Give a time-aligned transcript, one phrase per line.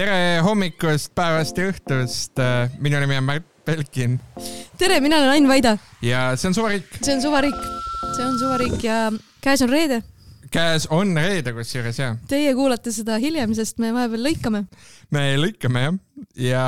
[0.00, 2.40] tere hommikust, päevast ja õhtust.
[2.80, 4.14] minu nimi on Märt Belkin
[4.80, 6.86] tere, mina olen Ain Vaida ja see on Suvariik.
[7.02, 7.58] see on Suvariik,
[8.16, 9.10] see on Suvariik ja
[9.44, 9.98] käes on reede.
[10.54, 12.16] käes on reede kusjuures jah.
[12.32, 14.64] Teie kuulate seda hiljem, sest me vahepeal lõikame.
[15.12, 16.00] me lõikame jah,
[16.46, 16.64] ja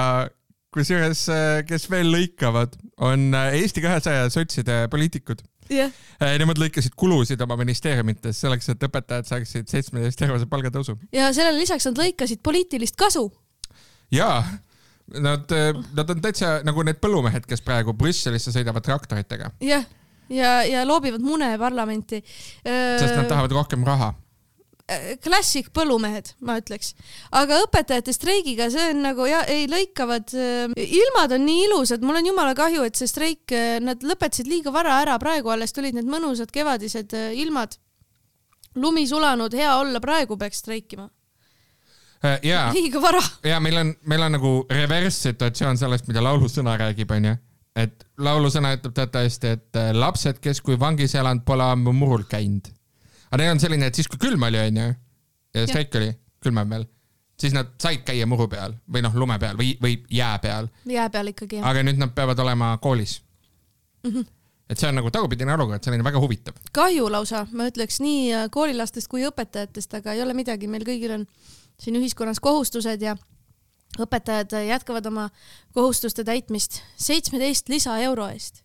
[0.76, 1.24] kusjuures,
[1.70, 5.40] kes veel lõikavad, on Eesti kahesaja sotside poliitikud
[5.72, 5.92] yeah..
[6.38, 10.98] Nemad lõikasid kulusid oma ministeeriumites selleks, et õpetajad saaksid seitsmeteist eurose palgatõusu.
[11.14, 13.26] ja sellele lisaks nad lõikasid poliitilist kasu.
[14.14, 14.42] jaa,
[15.18, 15.56] nad,
[15.96, 19.52] nad on täitsa nagu need põllumehed, kes praegu Brüsselisse sõidavad traktoritega.
[19.60, 19.86] jah,
[20.28, 22.22] ja, ja, ja loobivad mune parlamenti.
[22.64, 24.12] sest nad tahavad rohkem raha
[25.22, 26.92] klassik põllumehed, ma ütleks.
[27.38, 30.34] aga õpetajate streigiga, see on nagu ja ei lõikavad,
[30.76, 34.98] ilmad on nii ilusad, mul on jumala kahju, et see streik, nad lõpetasid liiga vara
[35.02, 37.78] ära, praegu alles tulid need mõnusad kevadised ilmad.
[38.74, 41.08] lumi sulanud, hea olla, praegu peaks streikima.
[42.42, 43.22] ja, liiga vara.
[43.44, 47.36] ja meil on, meil on nagu reverss situatsioon sellest, mida laulusõna räägib, onju
[47.76, 52.68] et laulusõna ütleb teatavasti, et lapsed, kes kui vangis elanud, pole ammu murul käinud
[53.32, 54.90] aga neil on selline, et siis kui külm oli, onju,
[55.56, 56.84] ja streik oli külmem veel,
[57.40, 60.68] siis nad said käia muru peal või noh, lume peal või, või jää peal.
[60.88, 61.70] jää peal ikkagi, jah.
[61.70, 63.20] aga nüüd nad peavad olema koolis
[64.04, 64.12] mm.
[64.12, 64.30] -hmm
[64.72, 66.56] et see on nagu tagurpidine olukord, selline väga huvitav.
[66.72, 71.12] kahju lausa, ma ütleks nii äh, koolilastest kui õpetajatest, aga ei ole midagi, meil kõigil
[71.18, 71.26] on
[71.80, 73.16] siin ühiskonnas kohustused ja
[74.00, 75.28] õpetajad jätkavad oma
[75.76, 78.61] kohustuste täitmist seitsmeteist lisaeuro eest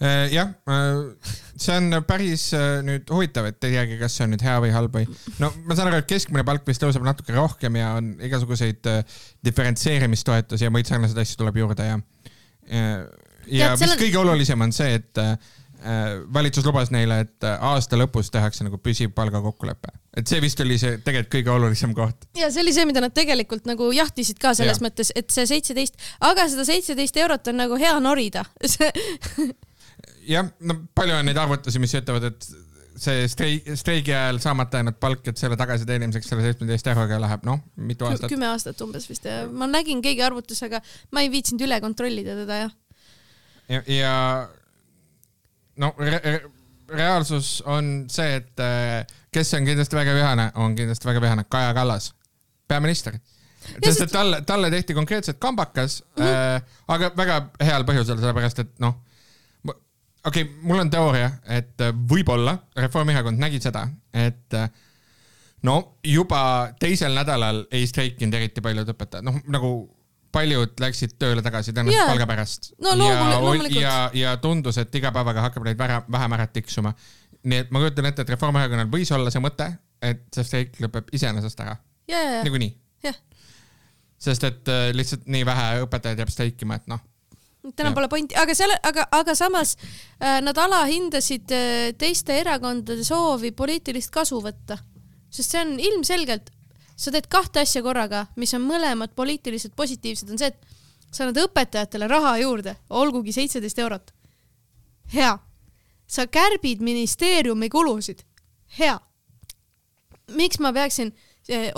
[0.00, 4.44] jah, äh, see on päris äh, nüüd huvitav, et ei teagi, kas see on nüüd
[4.46, 5.04] hea või halb või.
[5.42, 8.88] no ma saan aru, et keskmine palk vist tõuseb natuke rohkem ja on igasuguseid
[9.44, 12.00] diferentseerimistoetusi ja muid sarnaseid asju tuleb juurde ja.
[13.44, 13.96] ja mis on...
[14.00, 15.24] kõige olulisem on see, et
[16.32, 20.98] valitsus lubas neile, et aasta lõpus tehakse nagu püsiv palgakokkulepe, et see vist oli see
[21.04, 22.28] tegelikult kõige olulisem koht.
[22.36, 24.88] ja see oli see, mida nad tegelikult nagu jahtisid ka selles ja.
[24.88, 25.96] mõttes, et see seitseteist,
[26.28, 28.44] aga seda seitseteist eurot on nagu hea norida
[30.28, 32.48] jah, no palju on neid arvutusi, mis ütlevad, et
[33.00, 37.46] see streigi, streigi ajal saamata jäänud palk, et selle tagasi teenimiseks selle seitsmeteist euroga läheb,
[37.48, 38.30] noh, mitu aastat?
[38.32, 40.82] kümme aastat umbes vist ja ma nägin keegi arvutus, aga
[41.14, 42.76] ma ei viitsinud üle kontrollida teda jah.
[43.70, 44.14] ja, ja
[45.80, 46.38] no re, re,
[46.92, 51.74] reaalsus on see, et äh, kes on kindlasti väga vihane, on kindlasti väga vihane Kaja
[51.76, 52.12] Kallas,
[52.68, 53.20] peaminister
[53.84, 56.56] sest et talle, talle tehti konkreetselt kambakas mm, -hmm.
[56.56, 58.98] äh, aga väga heal põhjusel, sellepärast et noh
[60.24, 64.68] okei okay,, mul on teooria, et äh, võib-olla Reformierakond nägi seda, et äh,
[65.66, 65.76] no
[66.06, 66.42] juba
[66.80, 69.72] teisel nädalal ei streikinud eriti paljud õpetajad, noh nagu
[70.34, 72.12] paljud läksid tööle tagasi tõenäoliselt yeah.
[72.12, 72.94] palga pärast no,.
[73.02, 76.94] ja, ja, ja tundus, et iga päevaga hakkab neid vähe, vähem ära tiksuma.
[77.42, 79.66] nii et ma kujutan ette, et Reformierakonnal võis olla see mõte,
[80.02, 81.76] et see streik lõpeb iseenesest ära
[82.10, 82.44] yeah..
[82.46, 82.70] niikuinii
[83.06, 83.18] yeah..
[84.20, 87.02] sest et äh, lihtsalt nii vähe õpetajaid jääb streikima, et noh
[87.76, 93.52] täna pole pointi, aga selle, aga, aga samas äh, nad alahindasid äh, teiste erakondade soovi
[93.56, 94.78] poliitilist kasu võtta.
[95.30, 96.50] sest see on ilmselgelt,
[96.96, 101.42] sa teed kahte asja korraga, mis on mõlemad poliitiliselt positiivsed, on see, et sa annad
[101.44, 104.12] õpetajatele raha juurde, olgugi seitseteist eurot.
[105.14, 105.38] hea.
[106.06, 108.24] sa kärbid ministeeriumi kulusid.
[108.78, 108.98] hea.
[110.30, 111.12] miks ma peaksin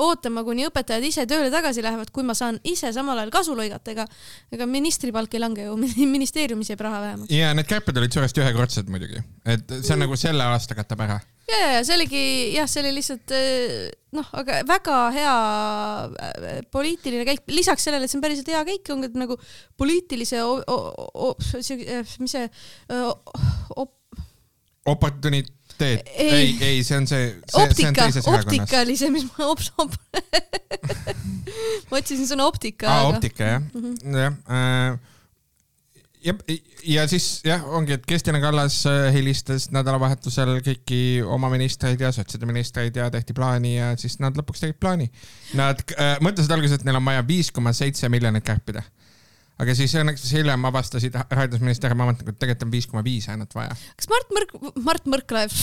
[0.00, 3.94] ootama, kuni õpetajad ise tööle tagasi lähevad, kui ma saan ise samal ajal kasu lõigata,
[3.94, 4.06] ega
[4.52, 5.76] ega ministri palk ei lange ju,
[6.16, 7.34] ministeeriumis jääb raha vähemaks.
[7.34, 10.04] ja need kärped olid suuresti ühekordsed muidugi, et see on mm.
[10.06, 11.18] nagu selle aasta katab ära.
[11.48, 12.24] ja, ja, see oligi
[12.56, 15.38] jah, see oli lihtsalt eh, noh, aga väga hea
[16.28, 19.38] eh, poliitiline käik, lisaks sellele, et see on päriselt hea käik, on ka nagu
[19.80, 22.46] poliitilise, eh, mis see,
[24.92, 26.02] oportunit teed?
[26.16, 28.64] ei, ei, see on see, see, optika, see on teises erakonnas.
[28.64, 29.96] optika oli see, mis ma ops, op.
[31.90, 32.90] ma otsisin sõna optika.
[32.90, 34.20] aa, optika jah mm, -hmm.
[34.24, 35.00] jah äh,
[36.24, 36.34] ja,
[36.84, 42.48] ja siis jah, ongi, et Kristina Kallas äh, helistas nädalavahetusel kõiki oma ministreid ja sotside
[42.48, 45.10] ministreid ja tehti plaani ja siis nad lõpuks tegid plaani.
[45.58, 48.84] Nad äh, mõtlesid alguses, et neil on vaja viis koma seitse miljonit kärpida
[49.62, 53.74] aga siis õnneks hiljem avastasid haridusministeeriumi ametnikud, tegelikult on viis koma viis ainult vaja.
[53.96, 55.58] kas Mart Mõrk, Mart Mõrklaev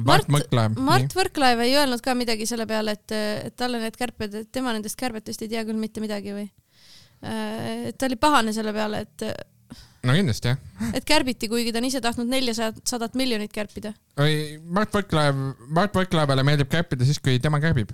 [0.00, 0.76] Mart Võrklaev.
[0.80, 3.14] Mart Võrklaev ei öelnud ka midagi selle peale, et,
[3.48, 6.46] et talle need kärped, et tema nendest kärbetest ei tea küll mitte midagi või?
[7.22, 9.26] Äh, et ta oli pahane selle peale, et.
[10.06, 10.64] no kindlasti jah.
[10.96, 13.92] et kärbiti, kuigi ta on ise tahtnud neljasadat miljonit kärpida.
[14.22, 15.44] oi, Mart Võrklaev,
[15.76, 17.92] Mart Võrklaevale meeldib kärpida siis, kui tema kärbib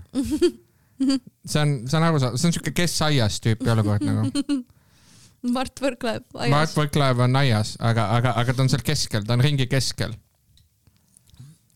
[1.50, 4.30] see on, see on arusaadav, see on siuke kes aias tüüpi olukord nagu
[5.46, 6.50] Mart Võrklaev aias.
[6.50, 10.16] Mart Võrklaev on aias, aga, aga, aga ta on seal keskel, ta on ringi keskel.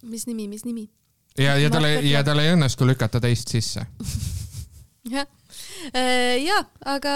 [0.03, 0.89] mis nimi, mis nimi?
[1.39, 3.87] ja, ja tal ei, ja tal ei õnnestu lükata teist sisse
[5.15, 5.27] jah,
[6.43, 6.59] ja
[6.93, 7.15] aga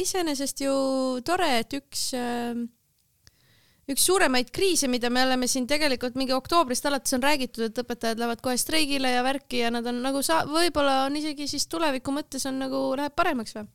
[0.00, 0.74] iseenesest ju
[1.26, 2.08] tore, et üks,
[3.92, 8.22] üks suuremaid kriise, mida me oleme siin tegelikult mingi oktoobrist alates on räägitud, et õpetajad
[8.22, 12.14] lähevad kohe streigile ja värki ja nad on nagu sa-, võib-olla on isegi siis tuleviku
[12.14, 13.68] mõttes on nagu läheb paremaks või?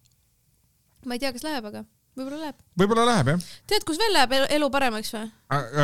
[1.05, 1.83] ma ei tea, kas läheb, aga
[2.17, 2.57] võib-olla läheb.
[2.79, 5.29] võib-olla läheb jah, tead, kus veel läheb elu- paremaks või?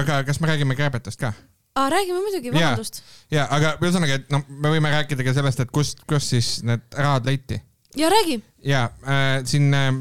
[0.02, 1.34] aga kas me räägime kärbetest ka?
[1.76, 3.02] aa, räägime muidugi, vabandust.
[3.34, 6.86] ja aga ühesõnaga, et noh, me võime rääkida ka sellest, et kust, kust siis need
[6.98, 7.62] rahad leiti
[7.98, 8.42] ja räägi.
[8.66, 9.92] ja äh, siin äh,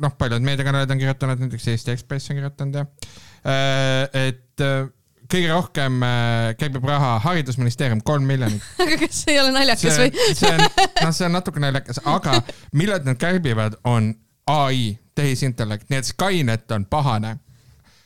[0.00, 4.86] noh, paljud meediakanalid on kirjutanud, näiteks Eesti Ekspress on kirjutanud ja äh, et äh,
[5.30, 8.62] kõige rohkem äh, käib raha Haridusministeerium, kolm miljonit.
[8.82, 10.28] aga kas see ei ole naljakas see või?
[10.38, 10.62] see on,
[11.02, 12.38] noh, see on natuke naljakas, aga
[12.76, 14.12] millelt nad kärbivad, on
[14.46, 17.36] ai, tehisintellekt, nii et Skynet on pahane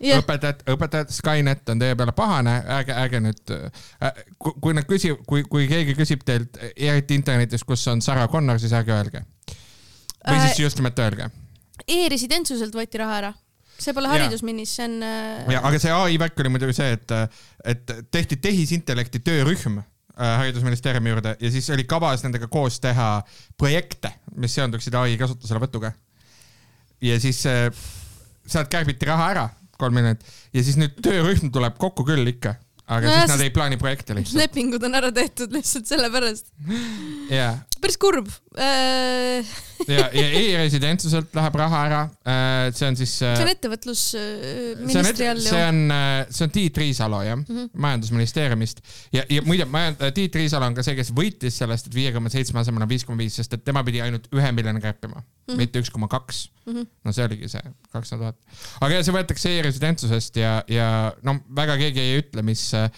[0.01, 5.21] jah, õpetajad, õpetajad, Skynet on teie peale pahane, ärge, ärge nüüd äh,, kui nad küsib,
[5.29, 9.23] kui, kui keegi küsib teilt, eriti internetis, kus on Sarah Connor, siis ärge öelge.
[10.25, 11.31] või Äh, siis just nimelt öelge.
[11.87, 13.33] e-residentsuselt võeti raha ära.
[13.81, 17.15] see pole haridusminis, see on äh, ja, aga see ai värk oli muidugi see, et,
[17.65, 23.23] et tehti tehisintellekti töörühm äh, haridusministeeriumi juurde ja siis oli kavas nendega koos teha
[23.57, 25.93] projekte, mis seonduksid ai kasutuselevõtuga.
[27.05, 27.69] Ja siis äh,
[28.51, 29.47] sealt kärbiti raha ära,
[29.81, 32.57] kolm miljonit, ja siis nüüd töörühm tuleb kokku küll ikka,
[32.87, 34.41] aga no, siis sest- nad ei plaani projekte lihtsalt.
[34.43, 36.53] lepingud on ära tehtud lihtsalt sellepärast.
[37.81, 39.47] päris kurb äh,.
[39.97, 42.01] ja, ja e-residentsuselt läheb raha ära,
[42.77, 43.15] see on siis.
[43.19, 45.67] see on see on, ettevõtlusministri all ju see.
[45.69, 45.95] on,
[46.31, 47.47] see on Tiit Riisalo jah mm.
[47.49, 47.71] -hmm.
[47.87, 48.83] majandusministeeriumist
[49.17, 49.67] ja, ja muide,
[50.17, 53.07] Tiit Riisalo on ka see, kes võitis sellest, et viie koma seitsme asemel on viis
[53.09, 55.25] koma viis, sest et tema pidi ainult ühe miljoni kärpima mm.
[55.25, 55.63] -hmm.
[55.63, 56.49] mitte üks koma kaks.
[56.67, 56.85] Mhm.
[57.05, 58.59] no see oligi see kakssada tuhat.
[58.81, 62.91] aga ja see võetakse e-residentsusest ja, ja no väga keegi ei ütle, mis äh,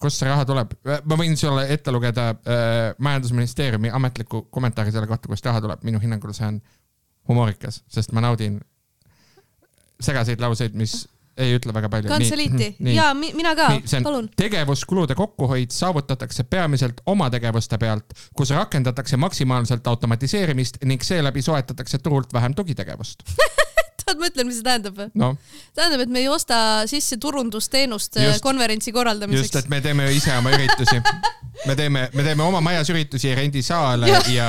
[0.00, 0.74] kust see raha tuleb,
[1.04, 6.02] ma võin sulle ette lugeda äh, majandusministeeriumi ametliku kommentaari selle kohta, kust raha tuleb, minu
[6.02, 6.60] hinnangul see on
[7.30, 8.58] humoorikas, sest ma naudin
[10.00, 11.04] segaseid lauseid, mis
[11.40, 12.10] ei ütle väga palju.
[12.10, 13.68] kantseliiti ja mi, mina ka
[14.02, 14.28] palun.
[14.36, 22.32] tegevuskulude kokkuhoid saavutatakse peamiselt oma tegevuste pealt, kus rakendatakse maksimaalselt automatiseerimist ning seeläbi soetatakse turult
[22.32, 23.22] vähem tugitegevust.
[24.10, 25.08] tead, ma ütlen, mis see tähendab või?
[25.22, 25.36] noh,
[25.78, 26.60] tähendab, et me ei osta
[26.90, 28.26] sisse turundusteenust Just.
[28.34, 29.70] just, konverentsi just, korraldamiseks et.
[29.72, 31.00] me teeme ise oma üritusi.
[31.66, 34.32] me teeme, me teeme oma majas üritusi, ei rendi saale Jah.
[34.34, 34.48] ja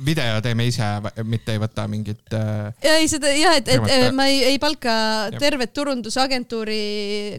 [0.00, 0.86] video teeme ise,
[1.28, 2.70] mitte ei võta mingit äh,.
[2.86, 4.06] ja ei, seda jah, et, et jah.
[4.16, 4.92] ma ei, ei palka
[5.28, 5.36] Jah.
[5.42, 6.78] tervet turundusagentuuri,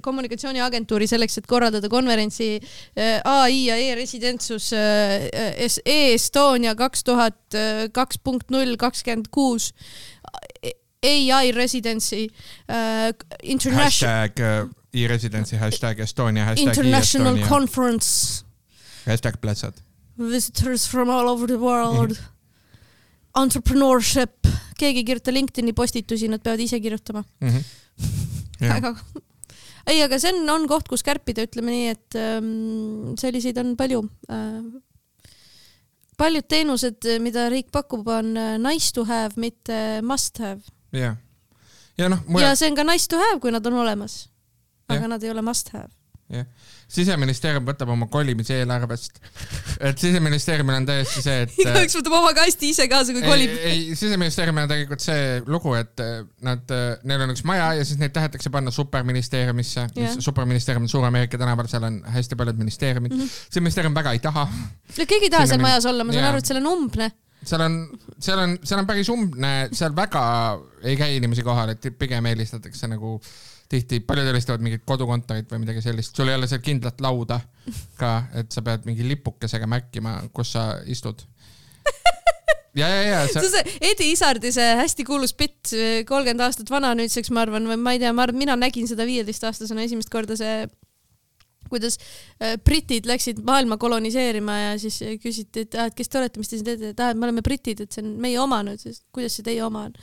[0.06, 5.26] kommunikatsiooniagentuuri selleks, et korraldada konverentsi eh, ai ja e-residentsus eh,
[5.66, 7.58] es- e-Estonia kaks tuhat
[7.98, 9.72] kaks punkt null kakskümmend kuus
[11.04, 12.28] ai residency
[12.70, 13.10] uh,
[13.44, 18.44] international hashtag äh, e-residency, hashtag Estonia, hashtag international e-Estonia, conference
[19.06, 19.74] hashtag Platsad.
[20.18, 22.20] visitors from all over the world
[23.38, 24.46] entrepreneurship
[24.78, 27.64] keegi ei kirjuta LinkedIni postitusi, nad peavad ise kirjutama Mhm.
[28.74, 28.96] väga
[29.90, 34.04] ei, aga see on, on koht, kus kärpida, ütleme nii, et ähm, selliseid on palju
[34.30, 34.62] äh,.
[36.22, 40.62] paljud teenused, mida riik pakub, on äh, nice to have, mitte must have.
[40.96, 41.16] jah,
[41.98, 44.28] ja noh, mul ja see on ka nice to have, kui nad on olemas.
[44.90, 45.10] aga Jah.
[45.16, 45.92] nad ei ole must have.
[46.32, 46.46] jah,
[46.92, 49.20] siseministeerium võtab oma kolimise eelarvest.
[49.80, 53.56] et siseministeeriumil on täiesti see, et igaüks võtab oma kasti ise kaasa, kui ei, kolib.
[53.72, 56.76] ei, siseministeeriumil on tegelikult see lugu, et äh, nad,
[57.08, 60.20] neil on üks maja ja siis neid tahetakse panna superministeeriumisse yeah..
[60.20, 63.26] superministeerium on Suur-Ameerika tänaval, seal on hästi paljud ministeeriumid mm.
[63.26, 63.50] -hmm.
[63.50, 64.48] see ministeerium väga ei taha.
[64.98, 66.36] ja keegi ei taha seal majas olla, ma saan Jaa.
[66.36, 67.12] aru, et seal on umbne.
[67.46, 67.78] Seal on,
[68.22, 70.24] seal on, seal on päris umbne, seal väga
[70.86, 73.18] ei käi inimesi kohal, et pigem eelistatakse nagu
[73.72, 77.40] tihti, paljud eelistavad mingit kodukontorit või midagi sellist, sul ei ole seal kindlat lauda
[78.00, 81.24] ka, et sa pead mingi lipukesega märkima, kus sa istud.
[82.76, 85.72] ja, ja, ja see sa on see Edi Isardi see hästi kuulus bitt,
[86.08, 89.08] kolmkümmend aastat vana nüüdseks, ma arvan, või ma ei tea, ma arvan, mina nägin seda
[89.08, 90.66] viieteistaastasena esimest korda see
[91.72, 96.42] kuidas äh, britid läksid maailma koloniseerima ja siis küsiti, et, ah, et kes te olete,
[96.42, 98.62] mis te siin teete, et ah, et me oleme britid, et see on meie oma
[98.68, 98.84] nüüd,
[99.16, 99.98] kuidas see teie oma on?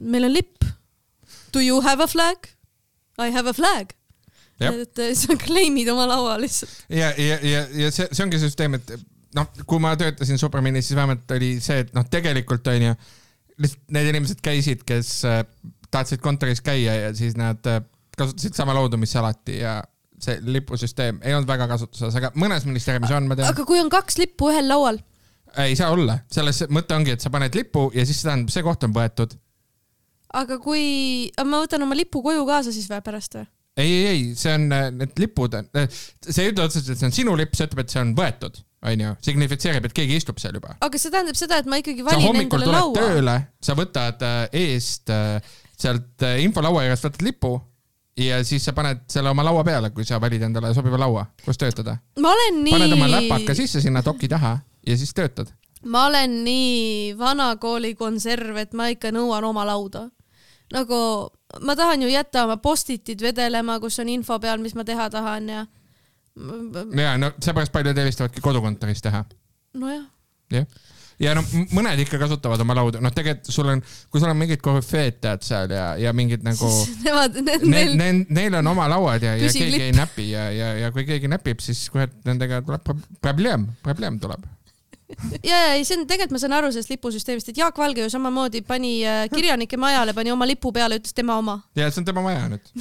[0.00, 0.66] meil on lipp.
[1.54, 2.50] Do you have a flag?
[3.20, 3.94] I have a flag.
[4.60, 6.72] Et äh, sa claim'id oma laua lihtsalt.
[6.92, 8.92] ja, ja, ja, ja see, see ongi see süsteem, et
[9.36, 12.96] noh, kui ma töötasin Supermanis, siis vähemalt oli see, et noh, tegelikult onju,
[13.60, 15.40] lihtsalt need inimesed käisid, kes äh,
[15.90, 17.80] tahtsid kontoris käia ja siis nad äh,
[18.18, 19.80] kasutasid sama laudu, mis alati ja
[20.24, 23.52] see lipusüsteem ei olnud väga kasutuses, aga mõnes ministeeriumis on, ma tean.
[23.52, 25.00] aga kui on kaks lippu ühel laual,
[25.64, 28.66] ei saa olla, selles mõte ongi, et sa paned lipu ja siis see tähendab, see
[28.66, 29.38] koht on võetud.
[30.42, 30.84] aga kui,
[31.44, 33.48] ma võtan oma lipu koju kaasa siis või pärast või?
[33.80, 35.70] ei, ei, ei, see on, need lipud on,
[36.26, 38.60] see ei ütle otseselt, et see on sinu lipp, see ütleb, et see on võetud.
[38.90, 40.76] onju, signifitseerib, et keegi istub seal juba.
[40.80, 42.94] aga see tähendab seda, et ma ikkagi valin endale laua.
[42.96, 47.52] tööle, sa võtad äh, eest äh, sealt äh, infolaua juurest võtad lipu
[48.16, 51.58] ja siis sa paned selle oma laua peale, kui sa valid endale sobiva laua, kus
[51.58, 51.96] töötada.
[52.20, 52.74] ma olen nii.
[52.74, 55.52] paned oma läpaka sisse sinna doki taha ja siis töötad.
[55.86, 60.08] ma olen nii vanakooli konserv, et ma ikka nõuan oma lauda.
[60.72, 61.00] nagu
[61.60, 65.48] ma tahan ju jätta oma postitid vedelema, kus on info peal, mis ma teha tahan
[65.48, 65.66] ja.
[66.96, 69.24] ja no seepärast paljud eelistavadki kodukontoris teha
[69.74, 70.04] nojah,
[70.50, 70.66] jah,
[71.20, 71.42] ja no
[71.76, 75.44] mõned ikka kasutavad oma lauda, noh, tegelikult sul on, kui sul on mingid korüfeed tead
[75.46, 76.70] seal ja, ja mingid nagu
[77.06, 77.36] nemad,
[77.74, 81.04] Neil, neil, neil, on oma lauad ja, ja keegi ei näpi ja, ja, ja kui
[81.08, 84.48] keegi näpib, siis kohe nendega tuleb pro- probleem, probleem tuleb.
[85.50, 88.10] ja, ja ei, see on tegelikult, ma saan aru sellest lipusüsteemist, et Jaak Valge ju
[88.12, 91.60] samamoodi pani äh, kirjanike majale, pani oma lipu peale, ütles tema oma.
[91.78, 92.74] ja see on tema maja nüüd,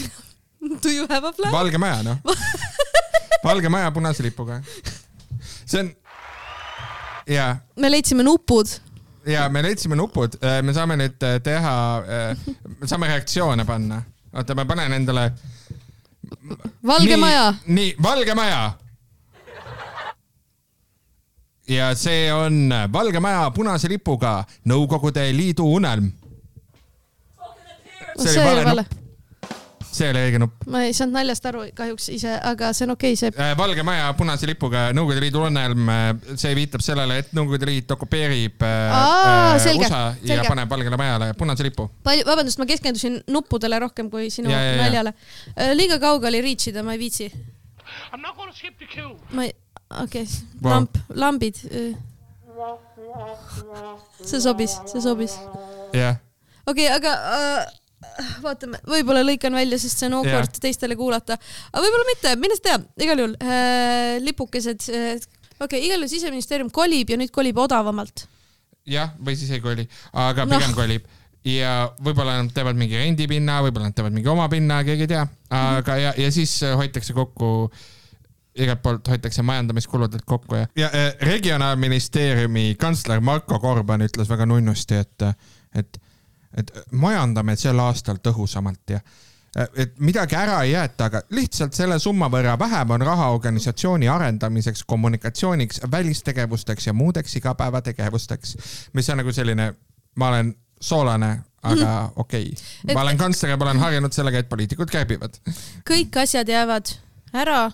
[0.60, 1.54] Do you have a flag?
[1.56, 2.18] Valge Maja noh,
[3.44, 4.60] Valge Maja punase lipuga.
[5.66, 5.92] see on
[7.30, 8.68] ja, me leidsime nupud.
[9.30, 11.76] ja me leidsime nupud, me saame nüüd äh, teha,
[12.80, 14.02] me saame reaktsioone panna.
[14.34, 15.30] oota, ma panen endale.
[16.86, 17.54] Valge nii, Maja.
[17.66, 18.62] nii, Valge Maja.
[21.70, 26.12] ja see on Valge Maja punase lipuga Nõukogude Liidu unelm.
[28.18, 28.99] see oli vale nupp,
[29.92, 30.66] see oli õige nupp.
[30.70, 34.10] ma ei saanud naljast aru kahjuks ise, aga see on okei okay,, see Valge Maja
[34.18, 35.90] punase lipuga Nõukogude Liidu unelm,
[36.40, 40.50] see viitab sellele, et Nõukogude Liit okupeerib äh, Aa, äh, selge, USA ja selge.
[40.52, 41.90] paneb Valgele Majale punase lipu.
[42.06, 44.84] palju, vabandust, ma keskendusin nuppudele rohkem kui sinu Ja, ja, ja.
[44.84, 45.16] naljale.
[45.78, 47.32] liiga kauge oli reach ida, ma ei viitsi.
[49.34, 49.54] Ma ei,
[50.04, 50.26] okei okay.,
[50.62, 50.72] Vau.
[50.72, 51.62] lamp, lambid.
[54.26, 55.38] see sobis, see sobis.
[55.96, 56.20] jah,
[56.68, 57.79] okei okay,, aga äh,
[58.46, 60.64] vaatame, võib-olla lõikan välja, sest see on awkward Jah.
[60.64, 61.38] teistele kuulata,
[61.72, 65.14] aga võib-olla mitte, mine sa tea, igal juhul äh, lipukesed äh,,
[65.60, 68.26] okei okay,, igal juhul siseministeerium kolib ja nüüd kolib odavamalt.
[68.90, 69.88] jah, või siis ei koli,
[70.18, 71.16] aga pigem kolib.
[71.48, 75.22] Ja võib-olla nad teevad mingi rendipinna, võib-olla nad teevad mingi oma pinna, keegi ei tea,
[75.56, 77.70] aga ja, ja siis äh, hoitakse kokku
[78.60, 85.00] igalt poolt hoitakse majandamiskuludelt kokku ja, ja äh, regionaalministeeriumi kantsler Marko Gorban ütles väga nunnusti,
[85.00, 85.28] et,
[85.80, 86.02] et,
[86.58, 89.02] et majandame sel aastal tõhusamalt ja
[89.56, 94.84] et midagi ära ei jäeta, aga lihtsalt selle summa võrra vähem on raha organisatsiooni arendamiseks,
[94.88, 98.56] kommunikatsiooniks, välistegevusteks ja muudeks igapäevategevusteks,
[98.94, 99.72] mis on nagu selline,
[100.16, 101.32] ma olen soolane,
[101.64, 102.94] aga okei okay..
[102.94, 105.42] Ma olen kantsler ja ma olen harjunud sellega, et poliitikud kärbivad.
[105.90, 106.94] kõik asjad jäävad
[107.34, 107.72] ära,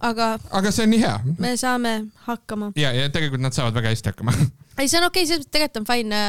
[0.00, 1.18] aga aga see on nii hea.
[1.38, 1.94] me saame
[2.26, 2.72] hakkama.
[2.76, 4.34] ja, ja tegelikult nad saavad väga hästi hakkama.
[4.78, 6.22] ei, see on okei okay,, see tegelikult on fine.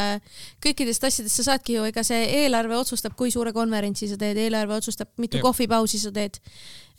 [0.65, 4.79] kõikidest asjadest sa saadki ju, ega see eelarve otsustab, kui suure konverentsi sa teed, eelarve
[4.79, 6.39] otsustab, mitu kohvipausi sa teed.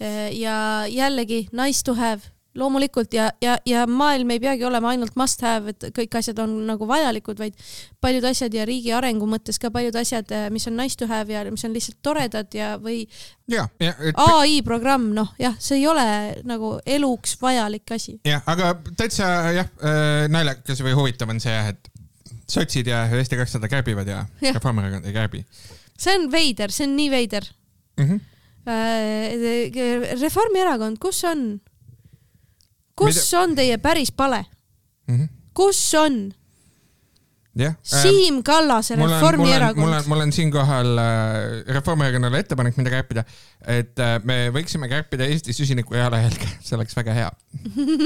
[0.01, 5.43] ja jällegi nice to have, loomulikult ja, ja, ja maailm ei peagi olema ainult must
[5.47, 7.55] have, et kõik asjad on nagu vajalikud, vaid
[8.03, 11.45] paljud asjad ja riigi arengu mõttes ka paljud asjad, mis on nice to have ja
[11.51, 13.05] mis on lihtsalt toredad ja, või
[13.51, 16.07] ja, ja, et ai programm, noh jah, see ei ole
[16.49, 18.19] nagu eluks vajalik asi.
[18.27, 19.71] jah, aga täitsa jah,
[20.31, 21.93] naljakas või huvitav on see jah, et
[22.51, 24.25] sotsid ja Eesti kakssada kärbivad ja.
[24.43, 25.45] Reformierakond ei kärbi
[26.01, 27.49] see on veider, see on nii veider.
[27.97, 28.07] mm.
[28.07, 28.21] -hmm.
[30.21, 31.61] Reformierakond, kus on,
[33.01, 33.41] kus Mida?
[33.43, 34.45] on teie päris pale,
[35.11, 35.29] Mm -hmm.
[35.57, 36.31] kus on
[37.59, 37.75] jah.
[37.83, 42.77] Siim Kallase mul on, mul on, mul Reformierakond on, mul on siinkohal äh, Reformierakonnale ettepanek,
[42.81, 43.25] mida kärpida.
[43.67, 47.31] et äh, me võiksime kärpida Eesti süsiniku jalajälge, see oleks väga hea.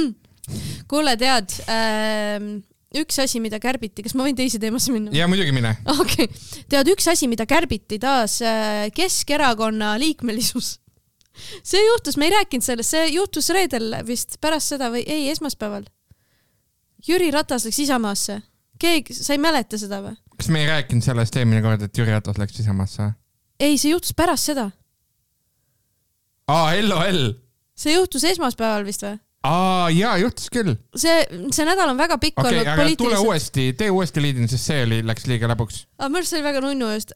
[0.90, 2.54] kuule, tead ähm,,
[2.94, 5.12] üks asi, mida kärbiti, kas ma võin teise teemasse minna?
[5.16, 5.76] ja muidugi mine.
[5.98, 10.78] okei okay., tead üks asi, mida kärbiti taas äh, Keskerakonna liikmelisus.
[11.62, 15.86] See juhtus, me ei rääkinud sellest, see juhtus reedel vist pärast seda või ei, esmaspäeval.
[17.04, 18.40] Jüri Ratas läks Isamaasse.
[18.80, 20.16] keegi, sa ei mäleta seda või?
[20.38, 23.12] kas me ei rääkinud sellest eelmine kord, et Jüri Ratas läks Isamaasse?
[23.60, 24.70] ei, see juhtus pärast seda.
[26.48, 27.22] aa, LOL.
[27.78, 29.18] see juhtus esmaspäeval vist või?
[29.44, 30.74] aa, jaa, juhtus küll.
[30.96, 31.14] see,
[31.54, 33.28] see nädal on väga pikk okay,, olnud aga tule poliitiliselt.
[33.28, 35.84] uuesti, tee uuesti liidin, sest see oli, läks liiga lõbuks.
[35.98, 37.14] aga minu arust see oli väga nunnu just.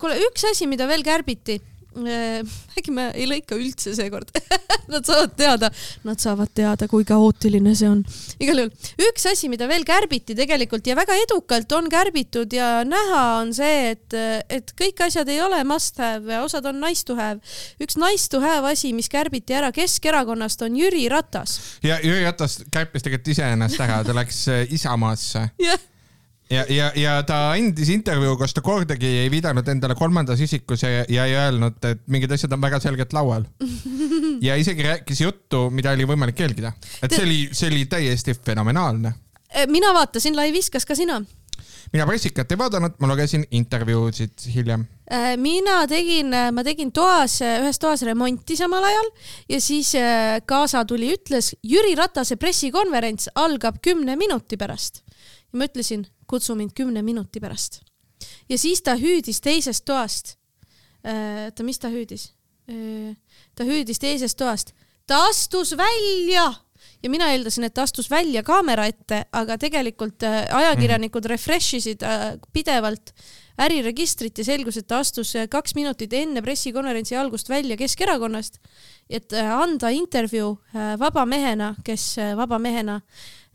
[0.00, 1.60] kuule, üks asi, mida veel kärbiti.
[2.78, 4.30] äkki me ei lõika üldse seekord
[4.90, 5.68] Nad saavad teada,
[6.06, 8.00] nad saavad teada, kui kaootiline see on.
[8.42, 13.20] igal juhul üks asi, mida veel kärbiti tegelikult ja väga edukalt on kärbitud ja näha
[13.40, 14.18] on see, et,
[14.50, 17.38] et kõik asjad ei ole must have ja osad on nice to have.
[17.82, 21.58] üks nice to have asi, mis kärbiti ära Keskerakonnast, on Jüri Ratas.
[21.86, 25.48] ja Jüri Ratas kärpis tegelikult iseennast ära, ta läks äh, Isamaasse
[26.50, 31.04] ja, ja, ja ta andis intervjuu, kus ta kordagi ei viidanud endale kolmandas isikus ja,
[31.08, 33.46] ja ei öelnud, et mingid asjad on väga selgelt laual.
[34.46, 36.72] ja isegi rääkis juttu, mida oli võimalik jälgida.
[37.02, 39.14] et see oli, see oli täiesti fenomenaalne.
[39.50, 41.20] Äh, mina vaatasin laivis, kas ka sina?
[41.92, 44.84] mina pressikat ei vaadanud, ma lugesin intervjuusid hiljem.
[45.10, 49.10] Äh, mina tegin, ma tegin toas, ühes toas remonti samal ajal
[49.50, 55.02] ja siis äh, kaasa tuli, ütles Jüri Ratase pressikonverents algab kümne minuti pärast.
[55.50, 57.80] ja ma ütlesin, kutsu mind kümne minuti pärast.
[58.48, 60.36] ja siis ta hüüdis teisest toast.
[61.04, 62.30] oota, mis ta hüüdis?
[63.54, 64.74] ta hüüdis teisest toast,
[65.06, 66.52] ta astus välja
[67.02, 72.04] ja mina eeldasin, et ta astus välja kaamera ette, aga tegelikult äh, ajakirjanikud refresh isid
[72.06, 73.14] äh, pidevalt
[73.60, 78.60] äriregistrit ja selgus, et ta astus äh, kaks minutit enne pressikonverentsi algust välja Keskerakonnast,
[79.10, 83.00] et äh, anda intervjuu äh, vaba mehena, kes äh, vaba mehena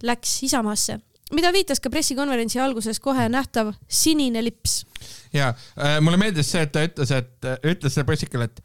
[0.03, 1.00] läks Isamaasse,
[1.34, 4.86] mida viitas ka pressikonverentsi alguses kohe nähtav sinine lips.
[5.34, 8.62] ja äh, mulle meeldis see, et ta ütles, et ütles selle pressikule, et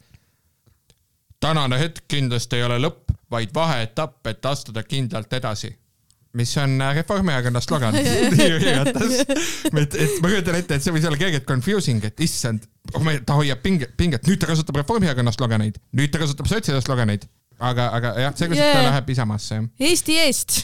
[1.41, 5.71] tänane hetk kindlasti ei ole lõpp, vaid vaheetapp, et astuda kindlalt edasi
[6.33, 7.95] mis on äh, Reformierakonna slogan.
[8.49, 9.19] Jüri Ratas.
[9.19, 12.63] et, et ma kujutan ette, et see võis olla kergelt confusing, et issand,
[13.27, 17.27] ta hoiab pinget, pinget, nüüd ta kasutab Reformierakonna sloganeid, nüüd ta kasutab sotside sloganeid.
[17.61, 18.75] aga, aga jah, seekord yeah.
[18.77, 19.69] ta läheb Isamaasse jah.
[19.89, 20.61] Eesti eest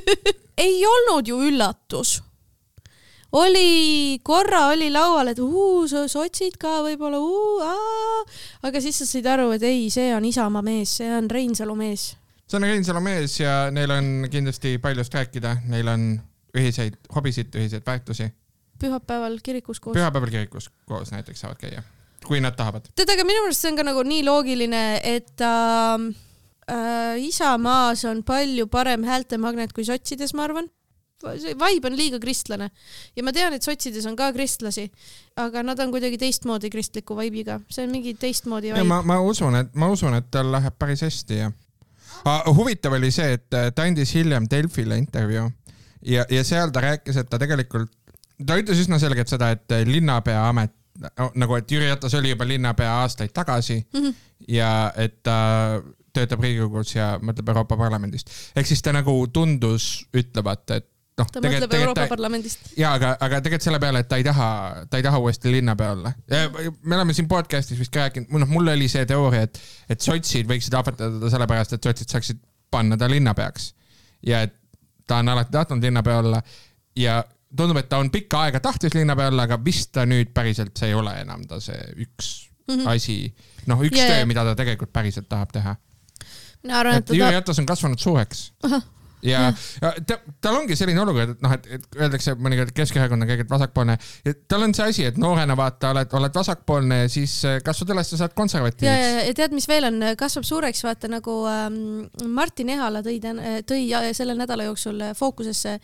[0.66, 2.22] ei olnud ju üllatus.
[3.32, 7.18] oli, korra oli laual, et uu, sotsid ka võib-olla,
[8.64, 12.14] aga siis sa said aru, et ei, see on Isamaa mees, see on Reinsalu mees.
[12.46, 16.08] see on Reinsalu mees ja neil on kindlasti paljust rääkida, neil on
[16.56, 18.30] ühiseid hobisid, ühiseid väärtusi.
[18.80, 19.98] pühapäeval kirikus koos.
[19.98, 21.82] pühapäeval kirikus koos näiteks saavad käia,
[22.24, 22.88] kui nad tahavad.
[22.94, 26.06] tead, aga minu meelest see on ka nagu nii loogiline, et äh,
[26.70, 30.70] äh, Isamaas on palju parem häältemagnet kui sotsides, ma arvan.
[31.40, 32.66] see vibe on liiga kristlane
[33.16, 34.90] ja ma tean, et sotsides on ka kristlasi,
[35.40, 38.84] aga nad on kuidagi teistmoodi kristliku vibe'iga, see on mingi teistmoodi vibe.
[38.84, 41.50] ma, ma usun, et ma usun, et tal läheb päris hästi ja
[42.24, 45.48] ah, huvitav oli see, et äh, ta andis hiljem Delfile intervjuu
[46.04, 47.92] ja, ja seal ta rääkis, et ta tegelikult,
[48.46, 50.74] ta ütles üsna selgelt seda, et äh, linnapea amet
[51.36, 54.14] nagu, et Jüri Ratas oli juba linnapea aastaid tagasi mm -hmm.
[54.48, 55.82] ja et ta
[56.16, 58.30] töötab Riigikogus ja mõtleb Euroopa Parlamendist.
[58.56, 60.88] ehk siis ta nagu tundus ütlevat, et
[61.20, 62.72] noh, ta mõtleb Euroopa Parlamendist.
[62.78, 64.48] ja aga, aga tegelikult selle peale, et ta ei taha,
[64.90, 66.12] ta ei taha uuesti linnapea olla.
[66.82, 70.48] me oleme siin podcast'is vist ka rääkinud, noh, mul oli see teooria, et, et sotsid
[70.50, 73.72] võiksid ahvatleda teda sellepärast, et sotsid saaksid panna ta linnapeaks.
[74.26, 74.56] ja et
[75.06, 76.42] ta on alati tahtnud linnapea olla
[76.98, 77.20] ja
[77.56, 80.90] tundub, et ta on pikka aega tahtis linnapea olla, aga vist ta nüüd päriselt, see
[80.90, 82.32] ei ole enam ta see üks
[82.66, 82.88] mm -hmm.
[82.88, 83.34] asi,
[83.66, 84.06] noh, üks ja.
[84.06, 85.76] töö, mida ta tegelikult päriselt tahab teha.
[86.66, 88.50] Mina arvan, et et Jüri Ratas on kasvanud suureks
[89.26, 89.40] ja,
[89.82, 93.28] ja ta, tal ongi selline olukord, et noh, et, et öeldakse mõnikord, et Keskerakond on
[93.30, 93.96] kõigepealt vasakpoolne.
[94.50, 98.12] tal on see asi, et noorena vaata, oled, oled vasakpoolne ja siis äh, kasvad üles
[98.12, 99.16] ja saad ja, ja, konservatiiviks.
[99.30, 101.80] ja tead, mis veel on, kasvab suureks, vaata nagu ähm,
[102.36, 103.18] Martin Ehala tõi,
[103.66, 105.78] tõi ja- selle nädala jooksul äh, fookusesse.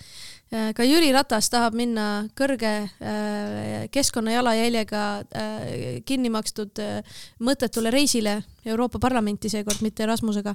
[0.52, 5.66] Ka Jüri Ratas tahab minna kõrge äh, keskkonnajalajäljega äh,
[6.08, 10.54] kinni makstud äh, mõttetule reisile Euroopa Parlamenti seekord, mitte Rasmusega.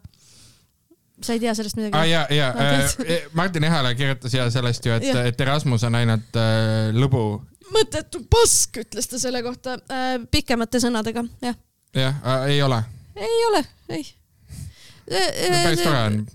[1.22, 2.06] sa ei tea sellest midagi ah,?
[2.06, 6.94] ja, ja äh, Martin Ehala kirjutas ja sellest ju, et et Erasmus on ainult äh,
[6.94, 7.42] lõbu.
[7.74, 11.58] mõttetu pask, ütles ta selle kohta äh, pikemate sõnadega, jah.
[11.96, 12.84] jah äh,, ei ole.
[13.16, 14.06] ei ole, ei.
[15.10, 16.26] päris tore on.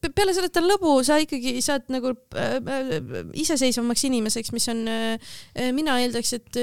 [0.00, 2.92] Pe- peale selle, et ta on lõbu, sa ikkagi saad nagu äh, äh,
[3.40, 5.32] iseseisvamaks inimeseks, mis on äh,,
[5.76, 6.60] mina eeldaks, et,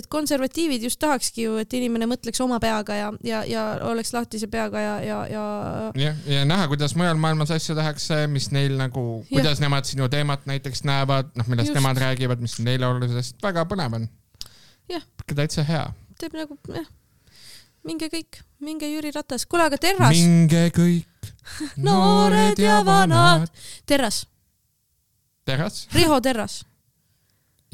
[0.00, 4.48] et konservatiivid just tahakski ju, et inimene mõtleks oma peaga ja, ja, ja oleks lahtise
[4.52, 5.44] peaga ja, ja, ja
[6.00, 10.48] jah, ja näha, kuidas mujal maailmas asju tehakse, mis neil nagu, kuidas nemad sinu teemat
[10.50, 11.80] näiteks näevad, noh, millest Just.
[11.80, 14.10] nemad räägivad, mis on neile olulised, väga põnev on.
[14.90, 15.04] Jah.
[15.34, 15.86] täitsa hea.
[16.20, 16.88] teeb nagu jah,
[17.84, 21.32] minge kõik, minge Jüri Ratas, kuule aga Terras, minge kõik,
[21.86, 23.50] noored ja vanad.
[23.86, 24.24] Terras,
[25.44, 26.62] terras, Riho Terras,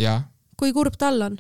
[0.01, 0.27] jah,
[0.59, 1.39] kui kurb tal on?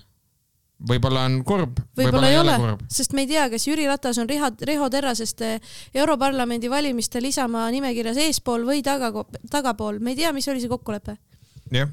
[0.89, 4.29] võib-olla on kurb, võib-olla ei ole kurb., sest me ei tea, kas Jüri Ratas on
[4.31, 9.13] Riho, Riho Terrasest eh, Europarlamendi valimistel Isamaa nimekirjas eespool või taga,
[9.53, 11.19] tagapool, me ei tea, mis oli see kokkulepe.
[11.75, 11.91] jah,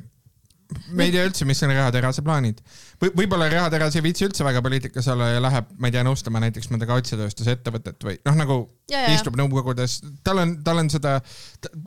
[0.92, 2.60] me ei tea üldse, mis on Reha Terase plaanid
[3.02, 6.04] või võib-olla Reha Teras ei viitsi üldse väga poliitikas olla ja läheb, ma ei tea,
[6.08, 10.80] nõustama näiteks mõnda kaitsetööstuse ettevõtet või noh, nagu Ja, ja, istub nõukogudes, tal on, tal
[10.80, 11.18] on seda,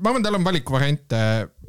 [0.01, 1.21] ma arvan, tal on valikuvariante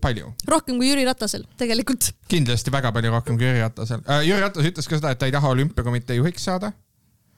[0.03, 2.09] palju, rohkem kui Jüri Ratasel tegelikult.
[2.31, 4.25] kindlasti väga palju rohkem kui Jüri Ratasel äh,.
[4.27, 6.73] Jüri Ratas ütles ka seda, et ta ei taha olümpiakomitee juhiks saada.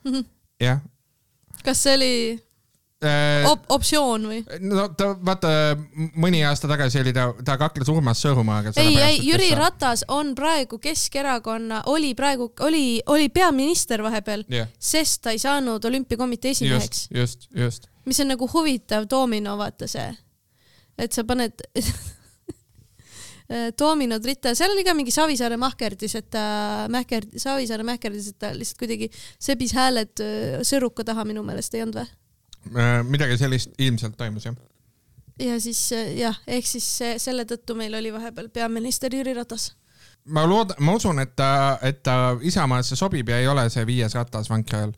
[0.08, 0.26] Mhm.
[0.64, 0.82] jah,
[1.64, 2.14] kas see oli,
[3.50, 4.40] Op optsioon või?
[4.64, 5.52] no ta vaata
[6.20, 8.74] mõni aasta tagasi oli ta, ta kakles Urmas Sõõrumaaga.
[8.82, 9.52] ei, ei, Jüri.
[9.58, 15.84] Ratas on praegu Keskerakonna, oli praegu, oli, oli peaminister vahepeal, jah, sest ta ei saanud
[15.86, 17.88] olümpiakomitee esimeheks just, just, just.
[18.06, 20.10] mis on nagu huvitav domino, vaata see,
[20.98, 21.66] et sa paned
[23.80, 26.44] doominod ritta, seal oli ka mingi Savisaare mahkerdis, et ta
[26.92, 29.10] mähkerd-, Savisaare mähkerdis, et ta lihtsalt kuidagi
[29.42, 32.12] sebis hääled öö, sõruka taha minu meelest ei olnud või?
[32.72, 34.56] Äh, midagi sellist ilmselt toimus jah.
[35.40, 39.74] ja siis öö, jah, ehk siis see, selle tõttu meil oli vahepeal peaminister Jüri Ratas.
[40.26, 44.16] ma loodan, ma usun, et ta, et ta Isamaasse sobib ja ei ole see viies
[44.16, 44.96] ratas vankri all.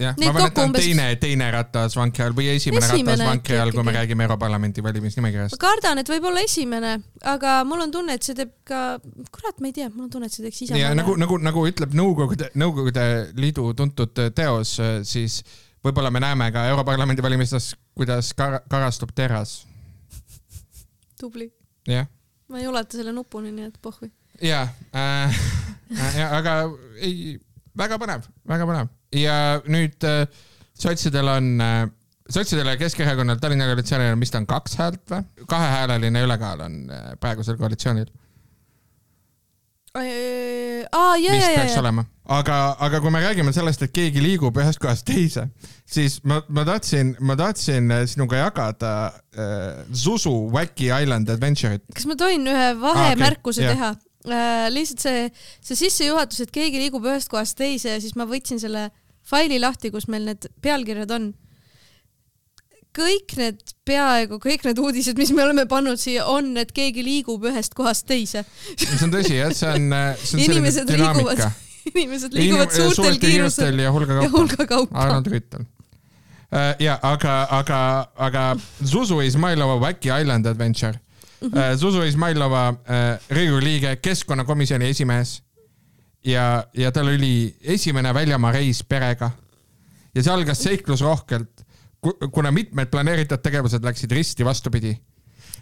[0.00, 2.86] jah, Neid ma arvan, et ta on umbes- teine, teine ratas vankri all või esimene,
[2.86, 5.60] Esimene ratas vankri äkki all, kui me räägime Europarlamendi ma valimisnimekirjast.
[5.60, 6.96] kardan, et võib-olla esimene,
[7.36, 8.84] aga mul on tunne, et see teeb ka,
[9.34, 11.66] kurat, ma ei tea, mul on tunne, et see teeks ja Isamaale nagu, nagu, nagu
[11.68, 13.04] ütleb Nõukogude, Nõukogude
[13.36, 15.42] Liidu tuntud teos, siis
[15.84, 19.66] võib-olla me näeme ka Europarlamendi valimistes, kuidas kar karastub teras.
[21.20, 21.50] tubli.
[21.88, 22.08] jah,
[22.48, 24.10] ma ei ulata selle nupuni, nii et pohhui.
[24.42, 25.42] ja äh,
[26.20, 26.62] ja, aga
[27.00, 27.38] ei,
[27.76, 29.36] väga põnev, väga põnev ja
[29.70, 30.24] nüüd äh,
[30.78, 31.82] sotsidel on äh,
[32.30, 35.46] sotsidel ja Keskerakonnal, Tallinna koalitsioonil on, mis ta on, kaks häält või?
[35.50, 38.10] kahehääleline ülekaal on äh, praegusel koalitsioonil,
[39.94, 42.06] aa, ja, vist ja, ja, peaks olema.
[42.30, 45.46] aga, aga kui me räägime sellest, et keegi liigub ühest kohast teise,
[45.88, 48.92] siis ma, ma tahtsin, ma tahtsin äh, sinuga jagada
[49.34, 51.84] äh, Zuzu Wacky Island Adventure'it.
[51.94, 53.90] kas ma tohin ühe vahemärkuse Aa, okay, teha
[54.30, 54.70] äh,?
[54.72, 55.28] lihtsalt see,
[55.64, 58.88] see sissejuhatus, et keegi liigub ühest kohast teise ja siis ma võtsin selle
[59.26, 61.32] faili lahti, kus meil need pealkirjad on.
[62.94, 67.42] kõik need, peaaegu kõik need uudised, mis me oleme pannud siia, on, et keegi liigub
[67.50, 68.44] ühest kohast teise.
[68.76, 71.50] see on tõsi jah, see on, see on selline inimesed liiguvad dünaamika.,
[71.90, 74.38] inimesed liiguvad Inim- suurtel kiirustel ja hulga ja kaupa.
[74.38, 74.98] hulga kaupa.
[75.04, 75.66] Arnold Rüütel.
[76.78, 77.80] ja aga, aga,
[78.16, 80.98] aga Zuzu Izmailova Wacky Island Adventure
[81.40, 81.48] mm.
[81.48, 81.76] -hmm.
[81.76, 85.42] Zuzu Izmailova äh, Riigikogu liige, keskkonnakomisjoni esimees
[86.24, 89.30] ja, ja tal oli esimene väljamaa reis perega
[90.14, 91.62] ja see algas seiklusrohkelt,
[92.32, 94.96] kuna mitmed planeeritud tegevused läksid risti vastupidi.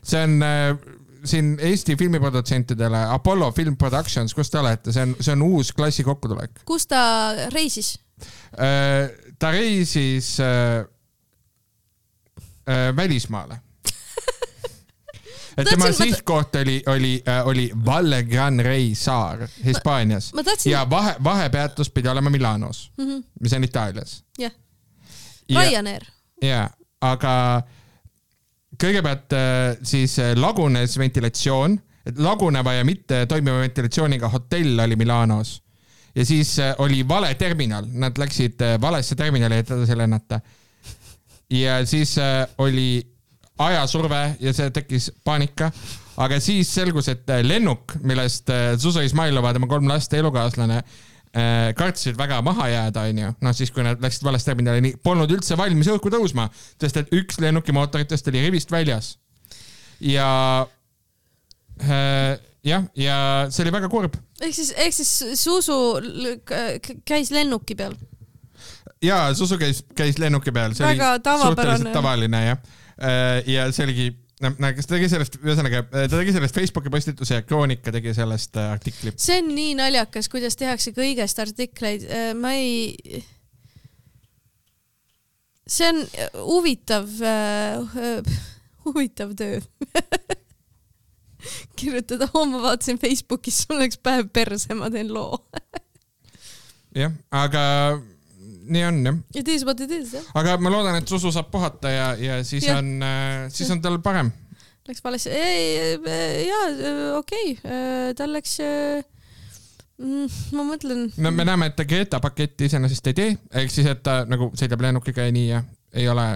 [0.03, 0.79] see on äh,
[1.25, 6.05] siin Eesti filmiprodutsentidele Apollo Film Productions, kus te olete, see on, see on uus klassi
[6.05, 6.61] kokkutulek.
[6.65, 7.01] kus ta
[7.55, 7.95] reisis?
[8.59, 10.85] Äh, ta reisis äh,
[12.69, 13.61] äh, välismaale.
[15.57, 20.71] tema tahtsin- ma ta- sihtkoht oli, oli, oli Valle Gran Rey saar Hispaanias ma tahtsin,
[20.73, 23.19] ja vahe, vahepeatus pidi olema Milanos, Mhm.
[23.41, 24.25] mis on Itaalias.
[24.39, 24.53] jah,
[25.49, 26.03] ja, Ryanair.
[26.43, 27.63] ja, aga
[28.79, 31.77] kõigepealt äh, siis äh, lagunes ventilatsioon,
[32.23, 35.59] laguneva ja mitte toimiva ventilatsiooniga hotell oli Milanos.
[36.15, 40.41] Ja siis äh, oli vale terminal, nad läksid valesse terminali, et edasi lennata.
[41.51, 42.17] ja siis
[42.59, 43.03] oli
[43.59, 45.71] ajasurve ja see tekkis paanika,
[46.17, 50.83] aga siis selgus, et lennuk, millest Zuzo Izmailova, tema kolm last ja elukaaslane
[51.79, 55.91] kartsid väga maha jääda, onju, noh siis kui nad läksid valest terminali, polnud üldse valmis
[55.93, 56.49] õhku tõusma,
[56.81, 59.17] sest et üks lennuki mootoritest oli rivist väljas.
[60.01, 60.29] ja
[61.83, 63.19] äh, jah, ja
[63.51, 65.79] see oli väga kurb ehk siis, ehk siis Zuzu
[67.09, 67.97] käis lennuki peal.
[69.05, 71.55] ja Zuzu käis, käis lennuki peal, see Väga oli tavapärane.
[71.55, 72.59] suhteliselt tavaline jah.
[73.47, 74.09] ja see oligi,
[74.45, 78.59] noh, kas ta tegi sellest, ühesõnaga ta tegi sellest Facebooki postituse ja Kroonika tegi sellest
[78.61, 79.15] äh, artikli.
[79.17, 82.07] see on nii naljakas, kuidas tehakse kõigest artikleid,
[82.39, 83.23] ma ei.
[85.69, 86.05] see on
[86.43, 87.11] huvitav,
[88.89, 89.63] huvitav töö.
[91.79, 95.39] kirjutada, ma vaatasin Facebookis, sul läks päev perse, ma teen loo.
[97.03, 97.63] jah, aga
[98.69, 100.27] nii on jah, It is what it is jah.
[100.39, 102.79] aga ma loodan, et Zuzu saab puhata ja, ja siis Jah.
[102.83, 103.03] on,
[103.53, 104.31] siis on tal parem.
[104.89, 105.99] Läks valesse, ei,
[106.49, 106.69] jaa,
[107.19, 108.55] okei okay., tal läks,
[110.57, 111.09] ma mõtlen.
[111.19, 114.53] no me näeme, et ta Greta paketti iseenesest ei tee, ehk siis, et ta nagu
[114.57, 115.61] sõidab lennukiga ja nii ja
[115.99, 116.27] ei ole,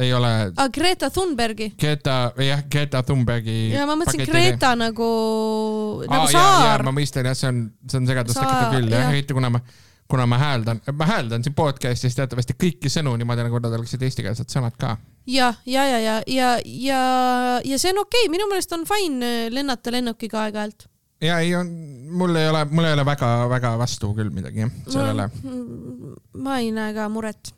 [0.00, 1.72] ei ole aa, Greta Thunbergi.
[1.80, 2.16] Greta,
[2.46, 3.56] jah, Greta Thunbergi.
[3.74, 5.10] ja ma mõtlesin Greta nagu,
[6.06, 9.04] nagu Aa, saar ma mõistan jah, see on, see on segadust Saar, tekitav küll jah
[9.04, 9.60] jah., eriti kuna ma,
[10.08, 14.52] kuna ma hääldan, ma hääldan siin podcast'is teatavasti kõiki sõnu niimoodi, nagu nad oleksid eestikeelsed
[14.52, 14.96] sõnad ka.
[15.26, 17.00] ja, ja, ja, ja, ja, ja,
[17.64, 20.86] ja see on okei okay., minu meelest on fine äh, lennata lennukiga aeg-ajalt.
[21.24, 21.72] ja ei on,
[22.18, 25.30] mul ei ole, mul ei ole väga-väga vastu küll midagi sellele.
[26.38, 27.50] ma ei näe ka muret.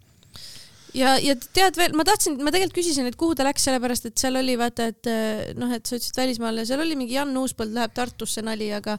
[0.96, 4.16] ja, ja tead veel, ma tahtsin, ma tegelikult küsisin, et kuhu ta läks, sellepärast et
[4.16, 7.76] seal oli vaata, et äh, noh, et sa ütlesid välismaale, seal oli mingi Jan Uuspõld
[7.76, 8.96] läheb Tartusse nali, aga,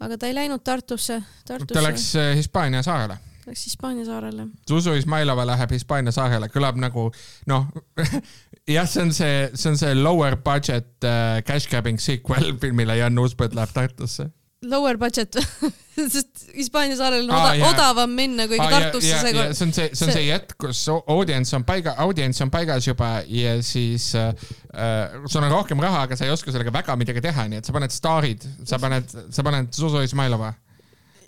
[0.00, 1.74] aga ta ei läinud Tartusse, Tartusse.
[1.74, 3.18] ta läks äh, Hispaania saarele.
[3.46, 4.46] Läks Hispaania saarele.
[4.68, 7.08] Zuzu Izmailova läheb Hispaania saarele, kõlab nagu
[7.50, 7.68] noh,
[8.76, 13.18] jah, see on see, see on see lower budget uh, cash grabbing sequel filmile Jan
[13.18, 14.30] Uuspõld läheb Tartusse.
[14.62, 15.32] Lower budget,
[16.12, 17.70] sest Hispaania saarel on oda, jaa.
[17.72, 19.54] odavam minna Aa, ja- Tartusse ja- ja seekord.
[19.56, 22.84] see on see, see on see hetk, kus au- audients on paiga, audients on paigas
[22.90, 24.28] juba ja siis äh,
[24.74, 27.70] äh, sul on rohkem raha, aga sa ei oska sellega väga midagi teha, nii et
[27.70, 30.52] sa paned staarid, sa paned, sa paned Zuzu Izmailova,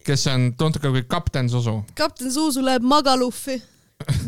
[0.05, 1.79] kes on tuntud ka kui kapten Zuzu.
[1.97, 3.63] kapten Zuzu läheb Magaluffi.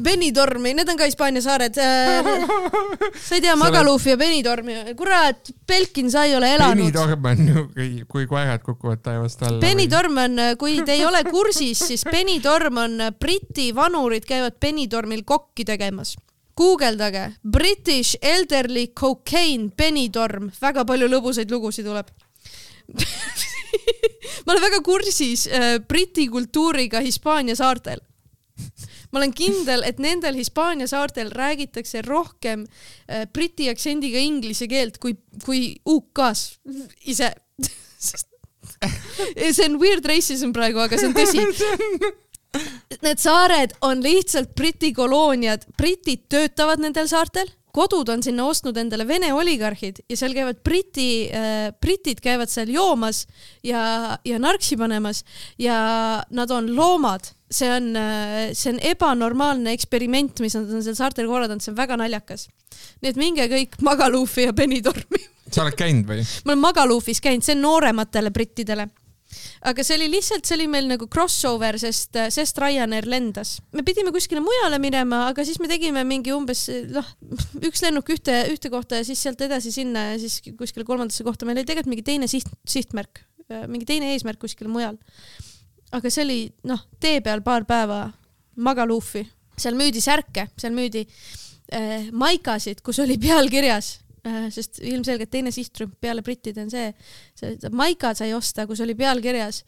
[0.03, 1.75] Benidormi, need on ka Hispaania saared.
[1.75, 6.85] sa ei tea Magalufi ja Benidormi, kurat, Belkin, sa ei ole elanud.
[6.85, 9.61] Benidorm on ju, kui, kui koerad kukuvad taevast alla.
[9.61, 15.65] Benidorm on, kui te ei ole kursis, siis Benidorm on Briti vanurid käivad Benidormil kokki
[15.65, 16.17] tegemas.
[16.57, 22.07] guugeldage British Elderly Cocaine Benidorm, väga palju lõbusaid lugusid tuleb.
[24.47, 27.99] ma olen väga kursis äh, Briti kultuuriga Hispaania saartel.
[29.15, 35.15] Ma olen kindel, et nendel Hispaania saartel räägitakse rohkem äh, briti aktsendiga inglise keelt kui,
[35.47, 36.59] kui UK-s
[37.07, 37.31] ise.
[39.55, 41.47] see on weird racism praegu, aga see on tõsi.
[43.05, 49.07] Need saared on lihtsalt Briti kolooniad, britid töötavad nendel saartel, kodud on sinna ostnud endale
[49.09, 53.25] Vene oligarhid ja seal käivad Briti äh,, britid käivad seal joomas
[53.67, 55.25] ja, ja narksi panemas
[55.59, 55.77] ja
[56.31, 57.33] nad on loomad.
[57.55, 57.93] see on,
[58.57, 62.49] see on ebanormaalne eksperiment, mis nad on seal saartel korraldanud, see on väga naljakas.
[63.03, 65.23] nii et minge kõik Magalufi ja Benidormi
[65.55, 66.25] sa oled käinud või?
[66.45, 68.89] ma olen Magalufis käinud, see on noorematele brittidele.
[69.69, 73.59] Aga see oli lihtsalt, see oli meil nagu crossover, sest, sest Ryanair lendas.
[73.73, 77.09] me pidime kuskile mujale minema, aga siis me tegime mingi umbes noh,
[77.65, 81.47] üks lennuk ühte, ühte kohta ja siis sealt edasi sinna ja siis kuskile kolmandasse kohta.
[81.47, 83.25] meil oli tegelikult mingi teine siht, sihtmärk,
[83.71, 84.99] mingi teine eesmärk kuskil mujal.
[85.95, 88.07] aga see oli noh, tee peal paar päeva
[88.55, 89.25] Magalufi,
[89.59, 91.03] seal müüdi särke, seal müüdi
[91.75, 94.04] äh, maikasid, kus oli pealkirjas äh,
[94.55, 96.93] sest ilmselgelt teine sihtrühm peale brittide on see,
[97.37, 99.65] see maikad sai osta, kus oli pealkirjas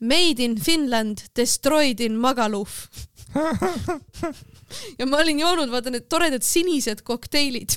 [0.00, 2.86] Made in Finland, destroyed in Magaluf.
[4.98, 7.74] ja ma olin joonud, vaata need toredad sinised kokteilid.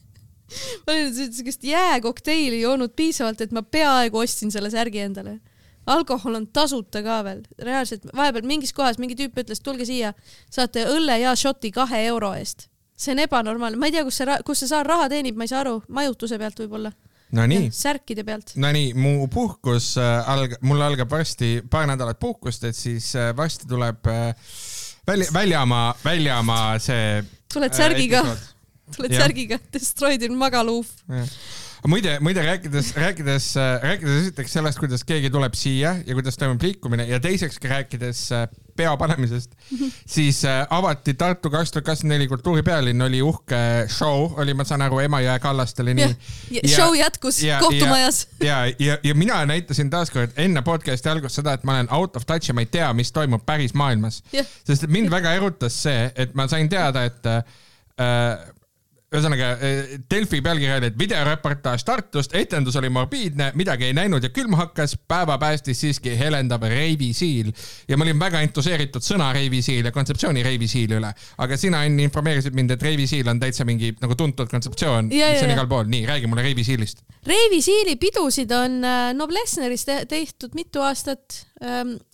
[0.86, 5.40] ma olin siukest jääkokteili joonud piisavalt, et ma peaaegu ostsin selle särgi endale.
[5.90, 10.12] alkohol on tasuta ka veel, reaalselt vahepeal mingis kohas mingi tüüp ütles, tulge siia,
[10.50, 12.69] saate õlle ja šoti kahe euro eest.
[13.00, 15.52] See on ebanormaalne, ma ei tea, kus see, kus see saar raha teenib, ma ei
[15.52, 16.92] saa aru, majutuse pealt võib-olla.
[17.36, 18.56] Nonii, särkide pealt.
[18.58, 23.68] Nonii, mu puhkus äh, alg-, mul algab varsti paar nädalat puhkust, et siis äh, varsti
[23.70, 24.32] tuleb äh,
[25.06, 27.20] välja, väljamaa, väljamaa see.
[27.54, 28.24] tuled särgiga,
[28.96, 29.22] tuled Jah.
[29.22, 30.90] särgiga, destroyed in Magaluf.
[31.86, 33.46] muide, muide rääkides, rääkides,
[33.82, 38.26] rääkides esiteks sellest, kuidas keegi tuleb siia ja kuidas toimub liikumine ja teiseks ka rääkides
[38.34, 38.48] äh,
[38.80, 39.52] peo panemisest,
[40.08, 43.60] siis äh, avati Tartu kaks tuhat kakskümmend neli kultuuripealinn, oli uhke
[43.92, 46.62] show, oli, ma saan aru, Emajõe kallastel ja nii.
[46.72, 48.22] show jätkus ja- kohtumajas.
[48.44, 52.26] ja, ja, ja mina näitasin taaskord enne podcast'i algust seda, et ma olen out of
[52.26, 54.22] touch ja ma ei tea, mis toimub päris maailmas.
[54.64, 57.44] sest mind väga erutas see, et ma sain teada, et äh,
[59.10, 64.30] ühesõnaga äh, Delfi pealkiri oli, et videoreportaaž Tartust, etendus oli morbiidne, midagi ei näinud ja
[64.34, 67.50] külm hakkas, päeva päästis siiski helendav Reivi Siil
[67.90, 71.10] ja ma olin väga entuseeritud sõna Reivi Siil ja kontseptsiooni Reivi Siil üle,
[71.42, 75.42] aga sina Enn informeerisid mind, et Reivi Siil on täitsa mingi nagu tuntud kontseptsioon, mis
[75.42, 77.02] on igal pool, nii räägi mulle Reivi Siilist.
[77.26, 81.46] Reivi Siili pidusid on äh, Noblessneris te tehtud mitu aastat.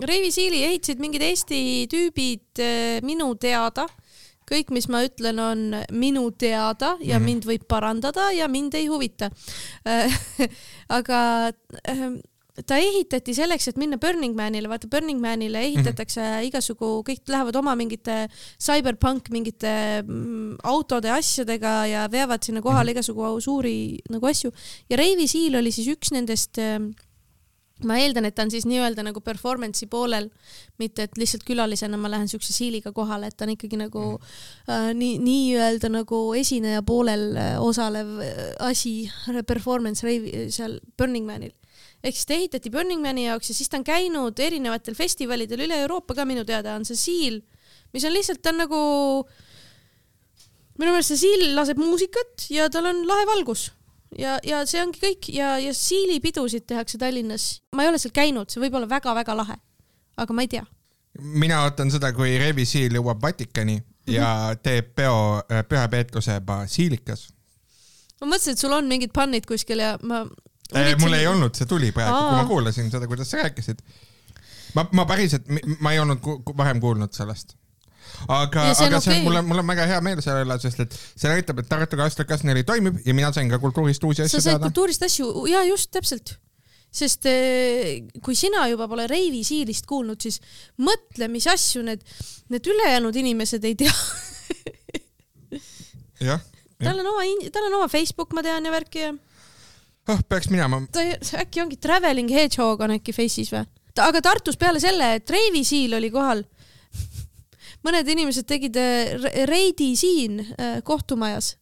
[0.02, 1.60] Reivi Siili ehitasid mingid Eesti
[1.92, 3.84] tüübid äh, minu teada.
[4.46, 7.24] kõik, mis ma ütlen, on minu teada ja mm -hmm.
[7.24, 9.30] mind võib parandada ja mind ei huvita.
[10.98, 11.52] aga
[11.88, 12.20] ähm,
[12.64, 16.46] ta ehitati selleks, et minna Burning Manile, vaata Burning Manile ehitatakse mm -hmm.
[16.48, 18.28] igasugu, kõik lähevad oma mingite
[18.58, 22.90] cyberpunk mingite mm, autode asjadega ja veavad sinna kohale mm -hmm.
[22.96, 24.52] igasugu suuri nagu asju
[24.90, 26.90] ja Reivi Siil oli siis üks nendest ähm,
[27.84, 30.30] ma eeldan, et ta on siis nii-öelda nagu performance'i poolel,
[30.80, 34.92] mitte et lihtsalt külalisena ma lähen siukse siiliga kohale, et ta on ikkagi nagu äh,
[34.96, 39.10] nii, nii-öelda nagu esineja poolel äh, osalev äh, asi,
[39.46, 41.52] performance reivi seal Burning Manil.
[42.00, 45.80] ehk siis ta ehitati Burning Mani jaoks ja siis ta on käinud erinevatel festivalidel üle
[45.82, 46.76] Euroopa ka minu teada.
[46.78, 47.40] On see siil,
[47.92, 48.80] mis on lihtsalt, ta on nagu,
[50.80, 53.68] minu meelest see siil laseb muusikat ja tal on lahe valgus
[54.18, 57.62] ja, ja see ongi kõik ja, ja siilipidusid tehakse Tallinnas.
[57.74, 59.58] ma ei ole seal käinud, see võib olla väga-väga lahe,
[60.16, 60.64] aga ma ei tea.
[61.18, 64.30] mina ootan seda, kui Reivi Siil jõuab Vatikani ja
[64.62, 67.28] teeb peo äh, pühapeetruse basiilikas.
[68.20, 70.24] ma mõtlesin, et sul on mingid pannid kuskil ja ma.
[71.02, 73.82] mul ei olnud, see tuli praegu, kui ma kuulasin seda, kuidas sa rääkisid.
[74.74, 75.48] ma, ma päriselt,
[75.80, 77.56] ma ei olnud varem kuulnud sellest.
[78.28, 80.82] Aga aga see on okei., mul on, mul on väga hea meel selle üle, sest
[80.84, 81.98] et see näitab, et Tartu
[82.48, 84.70] neil toimib ja mina sain ka kultuurist uusi sa asju said teada.
[84.70, 86.36] kultuurist asju ja just täpselt,
[86.90, 90.40] sest eh, kui sina juba pole Reivi Siilist kuulnud, siis
[90.82, 92.02] mõtle, mis asju need,
[92.52, 93.94] need ülejäänud inimesed ei tea.
[96.30, 96.42] jah,
[96.82, 99.14] tal on oma, tal on oma Facebook, ma tean ja värki ja
[100.08, 100.82] oh, peaks minema.
[100.92, 101.04] ta
[101.40, 103.66] äkki ongi Traveling Hedgehog on äkki Face'is või?
[104.02, 106.42] aga Tartus peale selle, et Reivi Siil oli kohal,
[107.86, 111.54] mõned inimesed tegid äh, re- reidi siin äh, kohtumajas.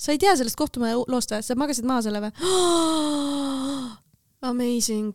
[0.00, 1.42] sa ei tea sellest kohtumaja loost või?
[1.44, 2.32] sa magasid maha selle või?
[4.50, 5.12] Amazing.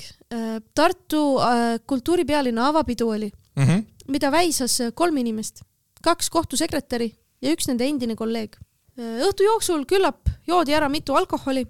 [0.78, 3.84] Tartu äh, kultuuripealinna avapidu oli, Mm -hmm.
[4.12, 5.62] mida väisas kolm inimest,
[6.04, 7.08] kaks kohtusekretäri
[7.42, 8.58] ja üks nende endine kolleeg.
[9.00, 11.66] õhtu jooksul küllap joodi ära mitu alkoholi,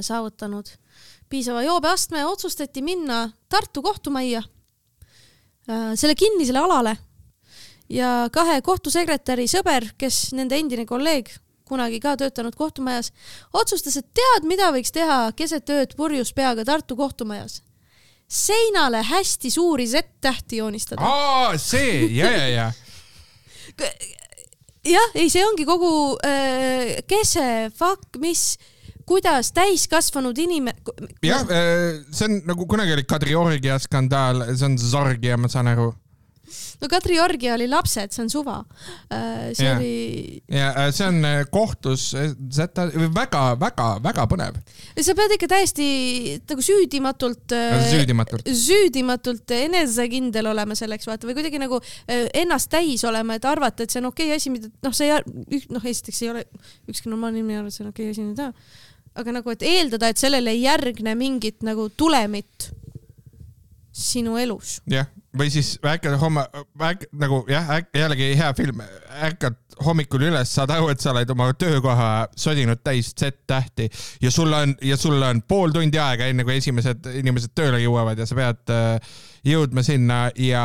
[0.00, 0.66] saavutanud
[1.28, 4.42] piisava joobeastme, otsustati minna Tartu kohtumajja,
[5.94, 6.96] selle kinnisele alale
[7.92, 11.30] ja kahe kohtusekretäri sõber, kes nende endine kolleeg,
[11.68, 13.12] kunagi ka töötanud kohtumajas,
[13.56, 17.62] otsustas, et tead, mida võiks teha keset ööd purjus peaga Tartu kohtumajas.
[18.32, 21.02] seinale hästi suuri Z-tähti joonistada.
[21.04, 22.72] aa, see, ja, ja, ja.
[24.84, 28.58] jah, ei, see ongi kogu äh, kese, fuck, mis,
[29.06, 30.76] kuidas täiskasvanud inimene.
[31.22, 31.44] jah,
[32.12, 35.92] see on nagu kunagi oli Kadriorgia skandaal, see on Zorgia, ma saan aru.
[36.80, 38.58] No Kadriorgia oli lapsed, see on suva.
[39.52, 39.78] see Jah.
[39.78, 42.10] oli, ja äh, see on äh, kohtus
[43.16, 44.58] väga-väga-väga põnev,
[45.00, 45.86] sa pead ikka täiesti
[46.48, 47.56] nagu süüdimatult.
[47.90, 48.52] süüdimatult.
[48.64, 53.94] süüdimatult enesekindel olema selleks vaata või kuidagi nagu äh, ennast täis olema, et arvata, et
[53.94, 56.46] see on okei okay asi, mida noh, see ei noh, esiteks ei ole
[56.90, 58.52] ükski normaalne inimene ei arva, et see on okei okay asi, mida teha.
[59.22, 62.70] aga nagu, et eeldada, et sellele ei järgne mingit nagu tulemit
[63.92, 64.80] sinu elus.
[64.90, 66.44] jah, või siis ärkad homme,
[67.12, 68.80] nagu jah, jällegi hea film,
[69.22, 73.88] ärkad hommikul üles, saad aru, et sa oled oma töökoha sodinud täis Z-tähti
[74.22, 78.20] ja sul on, ja sul on pool tundi aega, enne kui esimesed inimesed tööle jõuavad
[78.20, 79.14] ja sa pead äh,
[79.48, 80.64] jõudma sinna ja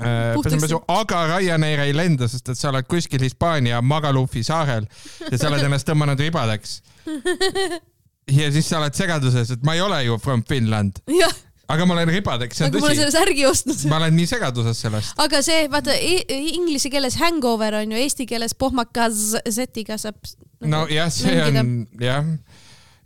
[0.00, 4.88] äh, pesu, aga Ryanair ei lenda, sest et sa oled kuskil Hispaania Magalufi saarel
[5.30, 6.80] ja sa oled ennast tõmmanud ribadeks.
[8.40, 11.36] ja siis sa oled segaduses, et ma ei ole ju from Finland, jah,
[11.66, 13.12] aga ma olen ribadeks, aga ma olen selle.
[13.14, 13.80] särgi ostnud.
[13.90, 15.14] ma olen nii segaduses sellest.
[15.22, 20.20] aga see, vaata e inglise keeles hangover on ju, eesti keeles pohmakas Z-iga saab.
[20.62, 22.30] nojah, see on jah,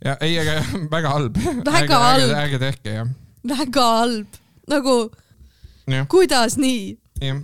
[0.05, 0.59] ja ei, aga
[0.93, 1.41] väga halb.
[1.65, 2.35] Väga halb.
[2.43, 3.11] ärge tehke jah,
[3.55, 4.97] väga halb, nagu
[5.89, 6.95] jah, kuidas nii?
[7.21, 7.41] jah.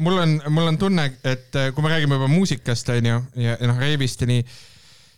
[0.00, 3.66] mul on, mul on tunne, et äh, kui me räägime juba muusikast, onju, ja ja
[3.68, 4.46] noh, reivist ja nii,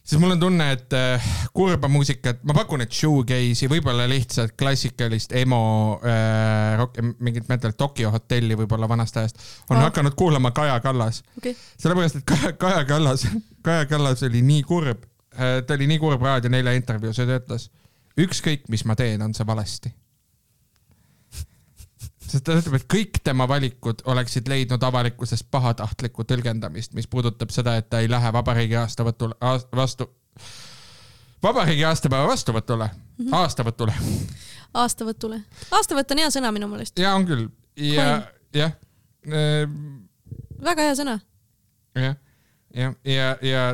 [0.05, 5.35] siis mul on tunne, et äh, kurba muusikat, ma pakun, et shoegaze'i, võib-olla lihtsalt klassikalist
[5.39, 5.63] emo
[6.05, 9.89] äh, rock, mingit metal, Tokyo hotelli võib-olla vanast ajast, on Aa.
[9.89, 13.27] hakanud kuulama Kaja Kallas okei, sellepärast, et Kaja, Kaja Kallas,
[13.63, 17.71] Kaja Kallas oli nii kurb, ta oli nii kurb Raadio nelja intervjuus ja ta ütles,
[18.21, 19.95] ükskõik, mis ma teen, on see valesti.
[22.33, 27.77] Sest ta ütleb, et kõik tema valikud oleksid leidnud avalikkuses pahatahtlikku tõlgendamist, mis puudutab seda,
[27.81, 29.35] et ta ei lähe vabariigi aastavõtul,
[29.77, 30.09] vastu,
[31.45, 32.89] vabariigi aastapäeva vastuvõtule,
[33.43, 33.97] aastavõtule.
[34.83, 35.43] Aastavõtule.
[35.77, 37.49] aastavõtt on hea sõna minu meelest, ja on küll.
[37.77, 38.09] Ja
[38.57, 38.73] jah,
[40.65, 41.19] väga hea sõna.
[41.99, 42.17] jah,
[42.75, 43.67] ja, ja, ja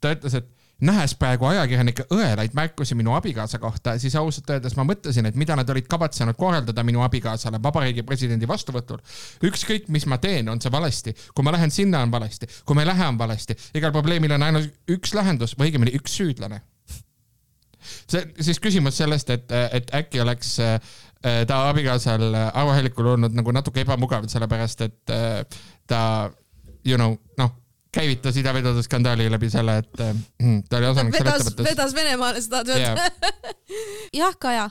[0.00, 4.84] ta ütles, et nähes praegu ajakirjanike õelaid märkusi minu abikaasa kohta, siis ausalt öeldes ma
[4.88, 9.02] mõtlesin, et mida nad olid kavatsenud korraldada minu abikaasale vabariigi presidendi vastuvõtul.
[9.44, 11.14] ükskõik, mis ma teen, on see valesti.
[11.34, 12.48] kui ma lähen sinna, on valesti.
[12.64, 13.56] kui ma ei lähe, on valesti.
[13.74, 16.62] igal probleemil on ainult üks lahendus või õigemini üks süüdlane.
[17.80, 20.80] see, siis küsimus sellest, et, et äkki oleks äh,
[21.46, 25.44] ta abikaasal Arvo Hellikul olnud nagu natuke ebamugav, sellepärast et äh,
[25.86, 26.30] ta,
[26.84, 27.59] you know, noh,
[27.92, 30.12] käivitas idavedude skandaali läbi selle, et äh,
[30.68, 31.70] ta oli osanik vedas, ettevõttes.
[31.70, 33.08] vedas Venemaale, sa tahad öelda?
[34.20, 34.68] jah, Kaja.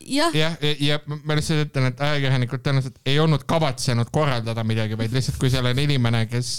[0.00, 4.98] jah, jah, ja, ja ma lihtsalt ütlen, et ajakirjanikud tõenäoliselt ei olnud kavatsenud korraldada midagi,
[4.98, 6.54] vaid lihtsalt kui seal on inimene, kes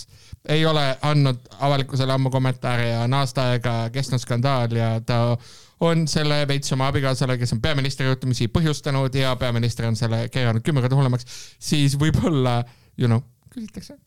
[0.50, 5.38] ei ole andnud avalikkusele ammu kommentaare ja on aasta aega kestnud skandaal ja ta
[5.82, 10.66] on selle veits oma abikaasale, kes on peaministri juhtumisi põhjustanud ja peaminister on selle keeranud
[10.66, 11.26] kümme korda hullemaks,
[11.60, 12.60] siis võib-olla,
[12.98, 13.98] you know, küsitakse.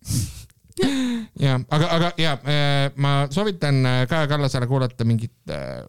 [1.44, 2.35] ja, aga, aga ja
[2.96, 5.85] ma soovitan äh, Kaja Kallasele kuulata mingit äh,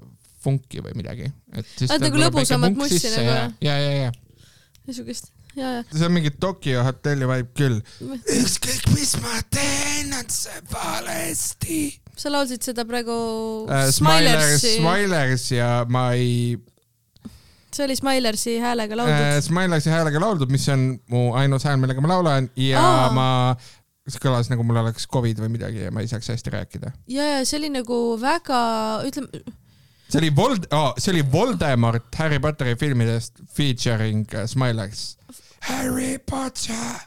[0.45, 4.13] funki või midagi, et siis nagu lõbusamat mussi nagu, ja, ja, ja, ja
[4.85, 5.83] niisugust, ja, ja.
[5.89, 7.81] see on mingi Tokyo hotelli vibe küll.
[8.37, 11.83] ükskõik, mis ma teen, on see valesti
[12.15, 13.15] sa laulsid seda praegu.
[13.67, 16.55] Smilers, Smilersi Smilers ja ma ei,
[17.75, 19.47] see oli Smilersi häälega äh, lauldud.
[19.49, 22.83] Smileksi häälega lauldud, mis on mu ainus hääl, millega ma laulan ja.
[22.83, 23.09] Aa.
[23.15, 23.27] ma,
[24.05, 26.91] see kõlas nagu mul oleks Covid või midagi ja ma ei saaks hästi rääkida.
[27.09, 28.59] ja, ja see oli nagu väga,
[29.07, 29.41] ütleme,
[30.09, 35.15] see oli Vold- oh,, see oli Voldemort Harry Potteri filmidest featuring uh, Smilex.
[35.65, 37.01] Harry Potter.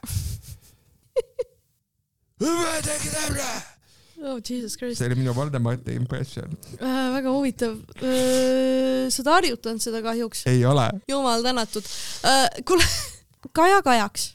[4.24, 6.58] oh jesus christ see, oli minu Voldemorti impression.
[6.80, 7.78] äh, väga huvitav.
[7.98, 10.88] sa oled harjutanud seda kahjuks, ei ole.
[11.10, 11.86] jumal tänatud
[12.26, 12.48] äh,.
[12.66, 12.82] kuule,
[13.54, 14.32] Kaja Kajaks,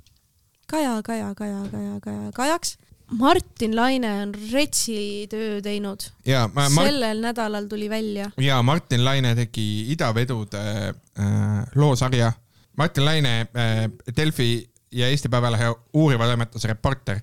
[0.73, 2.77] Kaja, Kaja, Kaja, Kaja, Kaja Kajaks.
[3.13, 8.31] Martin Laine on retsi töö teinud, sellel nädalal tuli välja.
[8.41, 11.27] ja Martin Laine tegi idavedude äh,
[11.75, 12.31] loosarja.
[12.77, 17.19] Martin Laine äh,, Delfi ja Eesti Päevalehe uuriva toimetuse reporter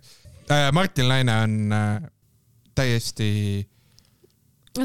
[0.51, 0.73] äh,.
[0.73, 2.11] Martin Laine on äh,
[2.75, 3.67] täiesti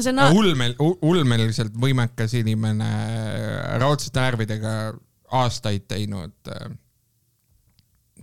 [0.00, 0.30] see on no.
[0.34, 2.88] ulmel, ulmeliselt võimekas inimene,
[3.78, 4.72] raudsete närvidega
[5.38, 6.34] aastaid teinud,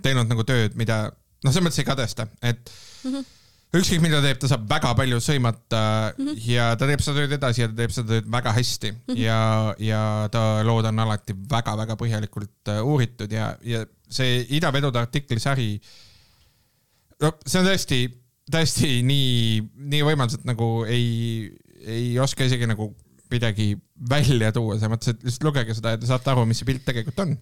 [0.03, 2.71] teinud nagu tööd, mida noh, selles mõttes ei kadesta, et
[3.03, 3.11] mm.
[3.11, 3.31] -hmm.
[3.79, 5.81] ükskõik mida ta teeb, ta saab väga palju sõimata
[6.13, 6.45] mm -hmm.
[6.47, 9.21] ja ta teeb seda tööd edasi ja ta teeb seda tööd väga hästi mm -hmm.
[9.23, 10.01] ja, ja
[10.31, 15.81] ta lood on alati väga-väga põhjalikult äh, uuritud ja, ja see idavedude artiklisari,
[17.21, 18.01] no see on tõesti,
[18.51, 21.49] tõesti nii, nii võimas, et nagu ei,
[21.81, 22.93] ei oska isegi nagu
[23.33, 23.73] midagi
[24.09, 26.85] välja tuua, selles mõttes, et lihtsalt lugege seda ja te saate aru, mis see pilt
[26.85, 27.33] tegelikult on.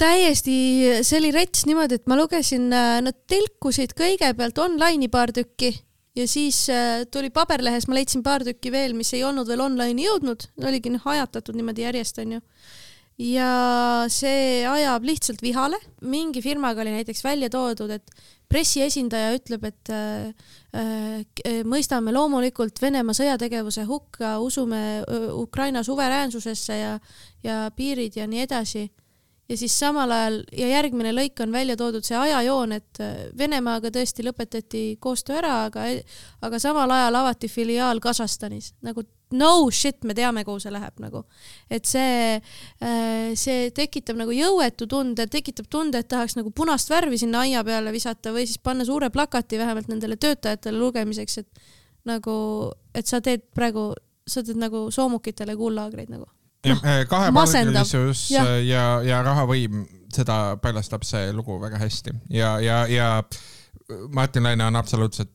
[0.00, 0.56] täiesti,
[1.04, 5.74] see oli rets niimoodi, et ma lugesin, nad telkusid kõigepealt online'i paar tükki
[6.16, 10.06] ja siis äh, tuli paberlehes, ma leidsin paar tükki veel, mis ei olnud veel online'i
[10.08, 12.40] jõudnud, oligi noh ajatatud niimoodi järjest onju.
[13.20, 13.48] ja
[14.08, 18.14] see ajab lihtsalt vihale, mingi firmaga oli näiteks välja toodud, et
[18.48, 20.32] pressiesindaja ütleb, et äh,
[20.74, 25.04] äh, mõistame loomulikult Venemaa sõjategevuse hukka, usume
[25.36, 26.96] Ukraina suveräänsusesse ja,
[27.44, 28.88] ja piirid ja nii edasi
[29.50, 33.90] ja siis samal ajal ja järgmine lõik on välja toodud see ajajoon, et äh, Venemaaga
[33.94, 35.88] tõesti lõpetati koostöö ära, aga,
[36.46, 41.22] aga samal ajal avati filiaal Kasahstanis nagu no shit, me teame, kuhu see läheb nagu.
[41.70, 42.40] et see,
[43.38, 47.92] see tekitab nagu jõuetu tunde, tekitab tunde, et tahaks nagu punast värvi sinna aia peale
[47.94, 51.64] visata või siis panna suure plakati vähemalt nendele töötajatele lugemiseks, et
[52.10, 52.34] nagu,
[52.94, 53.92] et sa teed praegu,
[54.26, 56.26] sa teed nagu soomukitele kuullaagreid nagu.
[56.60, 57.06] Noh, masendav.
[57.08, 63.06] kahepalgelisus ja, ja, ja rahavõim, seda paljastab see lugu väga hästi ja, ja, ja
[64.12, 65.32] Martin Laine on absoluutselt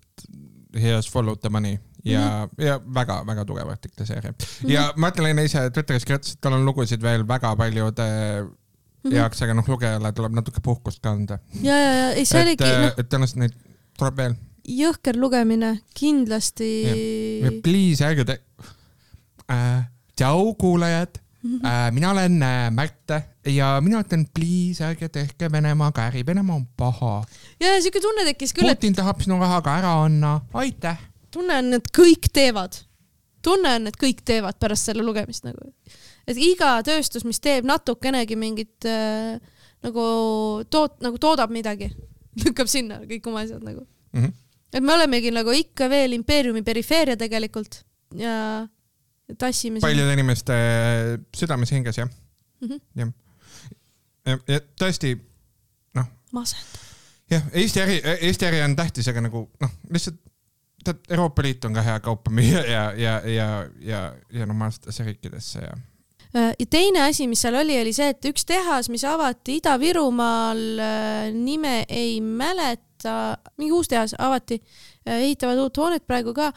[0.75, 2.65] he has followed the money ja mm, -hmm.
[2.65, 4.45] ja väga-väga tugev artikliseerija mm.
[4.45, 4.71] -hmm.
[4.71, 8.03] ja Martin Laine ise Twitteris kirjutas, et tal on lugusid veel väga paljude
[8.41, 9.15] mm -hmm.
[9.15, 11.39] jaoks, aga noh, lugejale tuleb natuke puhkust ka anda.
[11.61, 13.57] ja, ja, ja ei, see et oligi, noh, et tõenäoliselt neid
[13.97, 14.35] tuleb veel.
[14.67, 16.69] jõhker lugemine, kindlasti.
[17.63, 18.39] please ärge te
[19.51, 19.94] äh,.
[20.15, 21.65] tšau, kuulajad Mhm.
[21.65, 21.91] äh,.
[21.91, 23.11] mina olen äh, Märt
[23.45, 27.23] ja mina ütlen, please ärge tehke Venemaaga äri, Venemaa on paha.
[27.59, 30.97] ja, siuke tunne tekkis küll, et Putin tahab sinu raha ka ära anda, aitäh.
[31.31, 32.79] tunne on, et kõik teevad.
[33.45, 35.69] tunne on, et kõik teevad pärast selle lugemist nagu.
[36.25, 39.37] et iga tööstus, mis teeb natukenegi mingit äh,
[39.85, 40.05] nagu
[40.65, 41.91] toot-, nagu toodab midagi,
[42.45, 43.85] lükkab sinna kõik oma asjad nagu.
[44.13, 44.33] Mm -hmm.
[44.73, 47.83] et me olemegi nagu ikka veel impeeriumi perifeeria tegelikult
[48.17, 48.65] ja
[49.37, 50.53] tassime paljude inimeste
[51.37, 52.09] südames ja hinges jah
[52.61, 52.81] mm -hmm.
[52.95, 53.13] jah.
[54.25, 55.15] ja, ja tõesti
[56.31, 56.85] masendav.
[57.31, 60.21] jah, Eesti äri, Eesti äri on tähtis, aga nagu noh, lihtsalt
[60.83, 65.59] tead, Euroopa Liit on ka hea kaupa müüa ja, ja, ja, ja, ja normaalsetesse riikidesse
[65.59, 65.77] ja
[66.35, 70.59] Äh, ja teine asi, mis seal oli, oli see, et üks tehas, mis avati Ida-Virumaal,
[71.31, 74.59] nime ei mäleta, mingi uus tehas avati,
[75.05, 76.51] ehitavad uut hoonet praegu ka.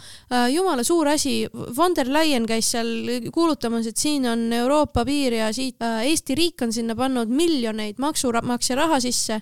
[0.52, 1.46] jumala suur asi,
[1.76, 6.34] von der Leyen käis seal kuulutamas, et siin on Euroopa piir ja siit äh, Eesti
[6.34, 9.40] riik on sinna pannud miljoneid maksumaksja raha sisse.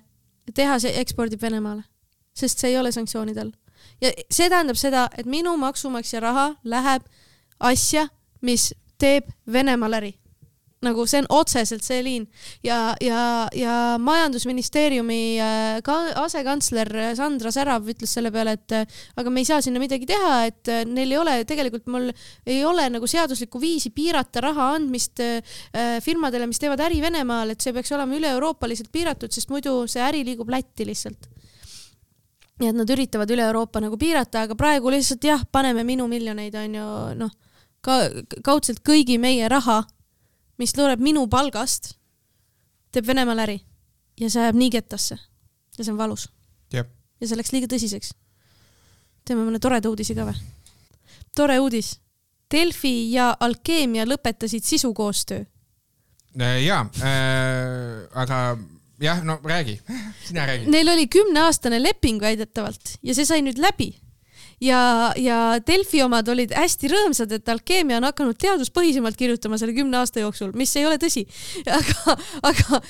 [0.55, 1.83] tehas ekspordib Venemaale,
[2.35, 3.53] sest see ei ole sanktsioonide all.
[4.01, 7.03] ja see tähendab seda, et minu maksumaksja raha läheb
[7.61, 8.09] asja,
[8.43, 10.15] mis teeb Venemaal äri
[10.85, 12.27] nagu see on otseselt see liin.
[12.65, 13.21] Ja, ja,
[13.57, 19.49] ja majandusministeeriumi äh, ka asekantsler Sandra Särav ütles selle peale, et äh, aga me ei
[19.49, 22.11] saa sinna midagi teha, et äh, neil ei ole tegelikult mul
[22.47, 25.41] ei ole nagu seaduslikku viisi piirata raha andmist äh,
[26.05, 30.25] firmadele, mis teevad äri Venemaal, et see peaks olema üle-euroopaliselt piiratud, sest muidu see äri
[30.29, 31.33] liigub Lätti lihtsalt.
[32.61, 36.55] Nii et nad üritavad üle Euroopa nagu piirata, aga praegu lihtsalt jah, paneme minu miljoneid
[36.57, 36.87] onju
[37.21, 37.35] noh,
[37.85, 37.99] ka
[38.45, 39.83] kaudselt kõigi meie raha,
[40.59, 41.95] mis tuleb minu palgast,
[42.93, 43.59] teeb Venemaal äri
[44.21, 46.29] ja see ajab nii kettasse ja see on valus
[47.21, 48.13] ja see läks liiga tõsiseks.
[49.25, 50.37] teeme mõne toreda uudise ka või?
[51.37, 51.97] tore uudis.
[52.47, 55.45] Delfi ja Alkeemia lõpetasid sisukoostöö.
[56.39, 58.59] ja äh,, aga
[59.01, 59.81] jah, no räägi,
[60.29, 60.71] sina räägi.
[60.71, 63.95] Neil oli kümneaastane leping väidetavalt ja see sai nüüd läbi
[64.61, 70.01] ja, ja Delfi omad olid hästi rõõmsad, et Alkeemia on hakanud teaduspõhisemalt kirjutama selle kümne
[70.01, 71.27] aasta jooksul, mis ei ole tõsi.
[71.79, 72.17] aga,
[72.51, 72.81] aga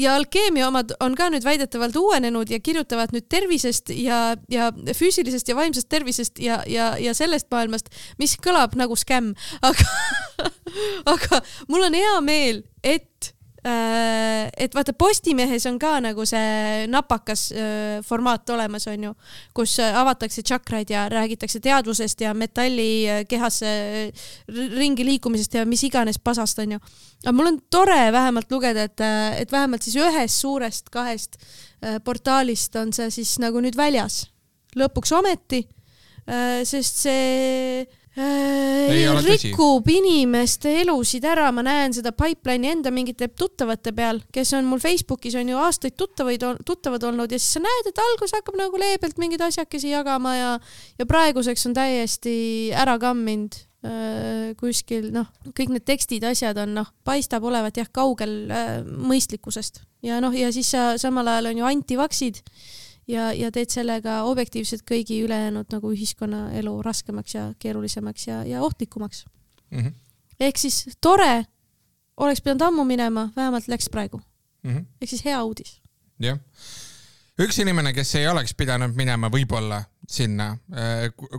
[0.00, 5.52] ja Alkeemia omad on ka nüüd väidetavalt uuenenud ja kirjutavad nüüd tervisest ja, ja füüsilisest
[5.52, 9.34] ja vaimsest tervisest ja, ja, ja sellest maailmast, mis kõlab nagu skämm,
[9.66, 9.88] aga,
[11.14, 13.35] aga mul on hea meel, et
[13.66, 19.10] et vaata Postimehes on ka nagu see napakas äh, formaat olemas, onju,
[19.56, 24.12] kus äh, avatakse tšakraid ja räägitakse teadvusest ja metalli äh, äh,
[24.48, 26.78] r- ringi liikumisest ja mis iganes pasast, onju.
[27.24, 29.00] aga mul on tore vähemalt lugeda, et,
[29.40, 31.36] et vähemalt siis ühest suurest kahest
[31.82, 34.28] äh, portaalist on see siis nagu nüüd väljas,
[34.76, 35.64] lõpuks ometi,
[36.66, 37.86] sest see
[38.16, 39.50] Ei äh, tõsi.
[39.50, 44.80] rikub inimeste elusid ära, ma näen seda pipeline'i enda mingite tuttavate peal, kes on mul
[44.80, 47.32] Facebookis on ju aastaid tuttavaid, tuttavad olnud.
[47.32, 50.50] Ja siis sa näed, et alguses hakkab nagu leebelt mingeid asjakesi jagama ja,
[50.96, 52.36] ja praeguseks on täiesti
[52.72, 58.46] ära kamminud äh, kuskil noh, kõik need tekstid, asjad on noh, paistab olevat jah, kaugel
[58.48, 59.84] äh, mõistlikkusest.
[60.06, 62.40] Ja noh, ja siis sa samal ajal on ju antivaksid
[63.08, 69.24] ja, ja teed sellega objektiivselt kõigi ülejäänud nagu ühiskonnaelu raskemaks ja keerulisemaks ja, ja ohtlikumaks.
[69.70, 69.94] Mhm,
[70.40, 71.46] ehk siis tore,
[72.16, 74.20] oleks pidanud ammu minema, vähemalt läks praegu,
[74.66, 75.80] ehk siis hea uudis.
[76.22, 76.38] jah.
[77.40, 80.52] üks inimene, kes ei oleks pidanud minema võib-olla sinna,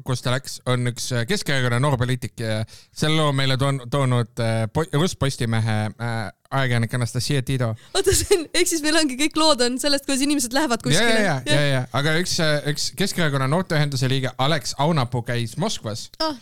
[0.05, 4.41] kus ta läks, on üks äh, Keskerakonna noor poliitik ja selle loo meile toon, toonud
[4.43, 6.17] äh, Rus Postimehe äh,
[6.51, 7.73] ajakirjanik Anastasia Tido.
[7.93, 10.87] oota, see on, ehk siis meil ongi kõik lood on sellest, kuidas inimesed lähevad ja,
[10.89, 11.23] kuskile.
[11.23, 12.37] ja, ja, ja, aga üks,
[12.73, 16.35] üks Keskerakonna noorteühenduse liige Alex Aunapuu käis Moskvas Ah,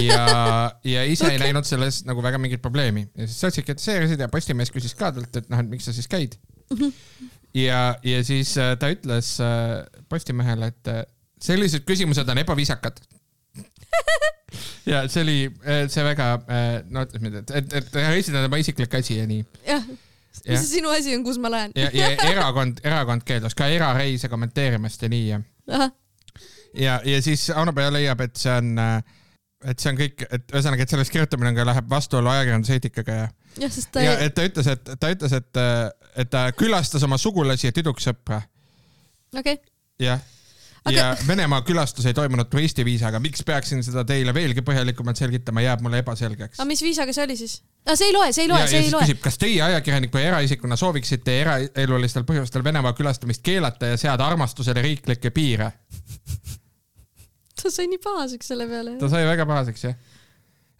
[0.00, 0.24] ja,
[0.84, 1.36] ja ise okay.
[1.36, 5.12] ei näinud selles nagu väga mingit probleemi ja siis sotsid kritiseerisid ja Postimees küsis ka
[5.14, 6.38] talt, et noh, et miks sa siis käid.
[7.54, 11.04] ja, ja siis äh, ta ütles äh, Postimehele, et äh,
[11.44, 13.02] sellised küsimused on ebaviisakad.
[14.90, 16.30] ja see oli äh, see väga,
[16.90, 19.44] no ütleme, et, et, et esitada tema isiklik asi ja nii.
[19.68, 19.84] jah,
[20.42, 21.74] see sinu asi on, kus ma lähen?
[21.78, 25.40] ja, ja erakond, erakond keeldus ka erareise kommenteerimast ja nii ja
[26.74, 28.74] ja, ja siis Auno Pea leiab, et see on,
[29.64, 33.28] et see on kõik, et ühesõnaga, et sellest kirjutamine ka läheb vastuollu ajakirjanduseetikaga ja,
[33.64, 35.62] jah, sest ta ja et ta ütles, et ta ütles, et,
[36.24, 38.42] et ta külastas oma sugulasi ja tüdruksõpra,
[39.38, 39.60] okei,
[40.02, 40.22] jah.
[40.84, 45.80] Aga- ja Venemaa külastus ei toimunud turistiviisaga, miks peaksin seda teile veelgi põhjalikumalt selgitama, jääb
[45.84, 47.54] mulle ebaselgeks aga mis viisaga see oli siis?
[47.86, 49.16] aa, see ei loe, see ei loe, see ei loe.
[49.24, 55.32] kas teie ajakirjaniku ja eraisikuna sooviksite eraelulistel põhjustel Venemaa külastamist keelata ja seada armastusele riiklikke
[55.32, 55.72] piire?
[57.62, 58.98] ta sai nii pahaseks selle peale.
[59.00, 59.96] ta sai väga pahaseks jah.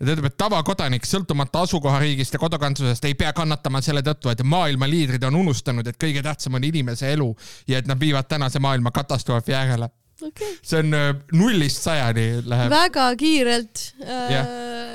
[0.00, 4.42] Ja ta ütleb, et tavakodanik sõltumata asukohariigist ja kodakondsusest ei pea kannatama selle tõttu, et
[4.42, 7.28] maailma liidrid on unustanud, et kõige tähtsam on inimese elu
[7.70, 9.88] ja et nad viivad tänase maailma katastroofi äärele.
[10.24, 13.80] okei, see on äh, nullist sajani läheb väga kiirelt.
[14.02, 14.46] äh, Jah.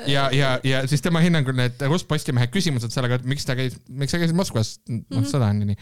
[0.06, 3.76] ja, ja, ja siis tema hinnangul need Rus Postimehe küsimused sellega, et miks ta käis,
[3.88, 5.28] miks sa käisid Moskvas, noh Mhm.
[5.32, 5.76] seda on ju nii.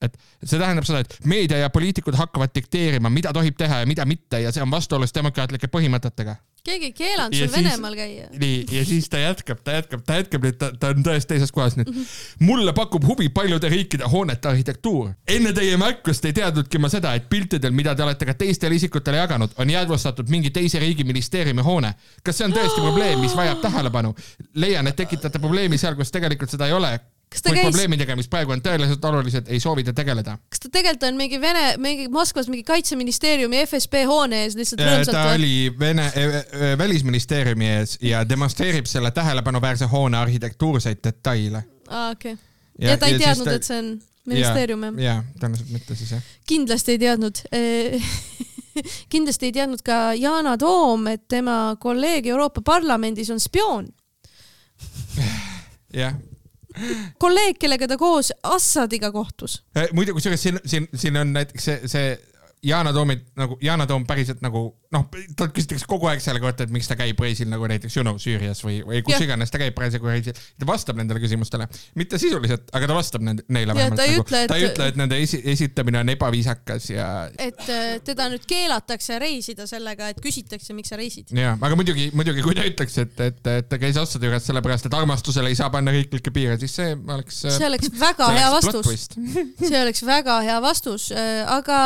[0.00, 4.04] et see tähendab seda, et meedia ja poliitikud hakkavad dikteerima, mida tohib teha ja mida
[4.08, 8.28] mitte ja see on vastuolus demokraatlike põhimõtetega keegi ei keelanud sul Venemaal käia.
[8.40, 11.52] nii, ja siis ta jätkab, ta jätkab, ta jätkab nüüd, ta, ta on tõesti teises
[11.54, 11.90] kohas nüüd.
[11.92, 12.08] Mhm.
[12.48, 15.12] mulle pakub huvi paljude riikide hoonete arhitektuur.
[15.28, 19.22] enne teie märkust ei teadnudki ma seda, et piltidel, mida te olete ka teistele isikutele
[19.22, 21.94] jaganud, on jäädvustatud mingi teise riigi ministeeriumi hoone.
[22.22, 24.14] kas see on tõesti probleem, mis vajab tähelepanu?
[24.54, 26.98] leian, et tekitate probleemi seal, kus tegelikult seda ei ole.
[27.30, 30.36] Kas ta kuid käis- probleemidega, mis praegu on tõeliselt olulised, ei soovi te tegeleda.
[30.50, 34.88] kas ta tegelikult on mingi Vene, mingi Moskvas mingi kaitseministeeriumi FSB hoone ees lihtsalt ta
[34.88, 35.34] rõõmsalt või?
[35.38, 42.34] oli Vene äh, äh, välisministeeriumi ees ja demonstreerib selle tähelepanuväärse hoone arhitektuurseid detaile aa, okei.
[42.78, 43.92] ja ta ei teadnud, et see on
[44.30, 44.98] ministeerium jah?
[45.04, 46.24] jaa, tõenäoliselt mitte siis jah.
[46.50, 47.42] kindlasti ei teadnud.
[49.12, 53.88] kindlasti ei teadnud ka Yana Toom, et tema kolleeg Euroopa Parlamendis on spioon.
[56.02, 56.14] jah,
[57.18, 59.62] kolleeg, kellega ta koos Assadiga kohtus.
[59.92, 62.18] muidu kusjuures siin, siin, siin on näiteks see, see
[62.66, 65.04] Yana Toomi nagu, Yana Toom päriselt nagu noh,
[65.38, 68.16] talt küsitakse kogu aeg selle kohta, et miks ta käib reisil nagu näiteks you know,
[68.18, 69.22] Süürias või, või kus Jah.
[69.28, 70.34] iganes ta käib parasjagu reisil.
[70.58, 71.68] ta vastab nendele küsimustele,
[71.98, 74.56] mitte sisuliselt, aga ta vastab nende, neile Ja vähemalt ta ei nagu, ütle, et- ta
[74.58, 77.06] ei ütle, et nende esi, esitamine on ebaviisakas ja
[77.38, 81.30] et äh, teda nüüd keelatakse reisida sellega, et küsitakse, miks sa reisid.
[81.38, 84.90] ja, aga muidugi, muidugi kui ta ütleks, et, et, et ta käis Assadi juures sellepärast,
[84.90, 87.44] et armastusele ei saa panna riiklikke piire, siis see oleks.
[87.46, 89.06] see oleks väga see hea vastus
[89.70, 91.08] see oleks väga hea vastus,
[91.46, 91.80] aga,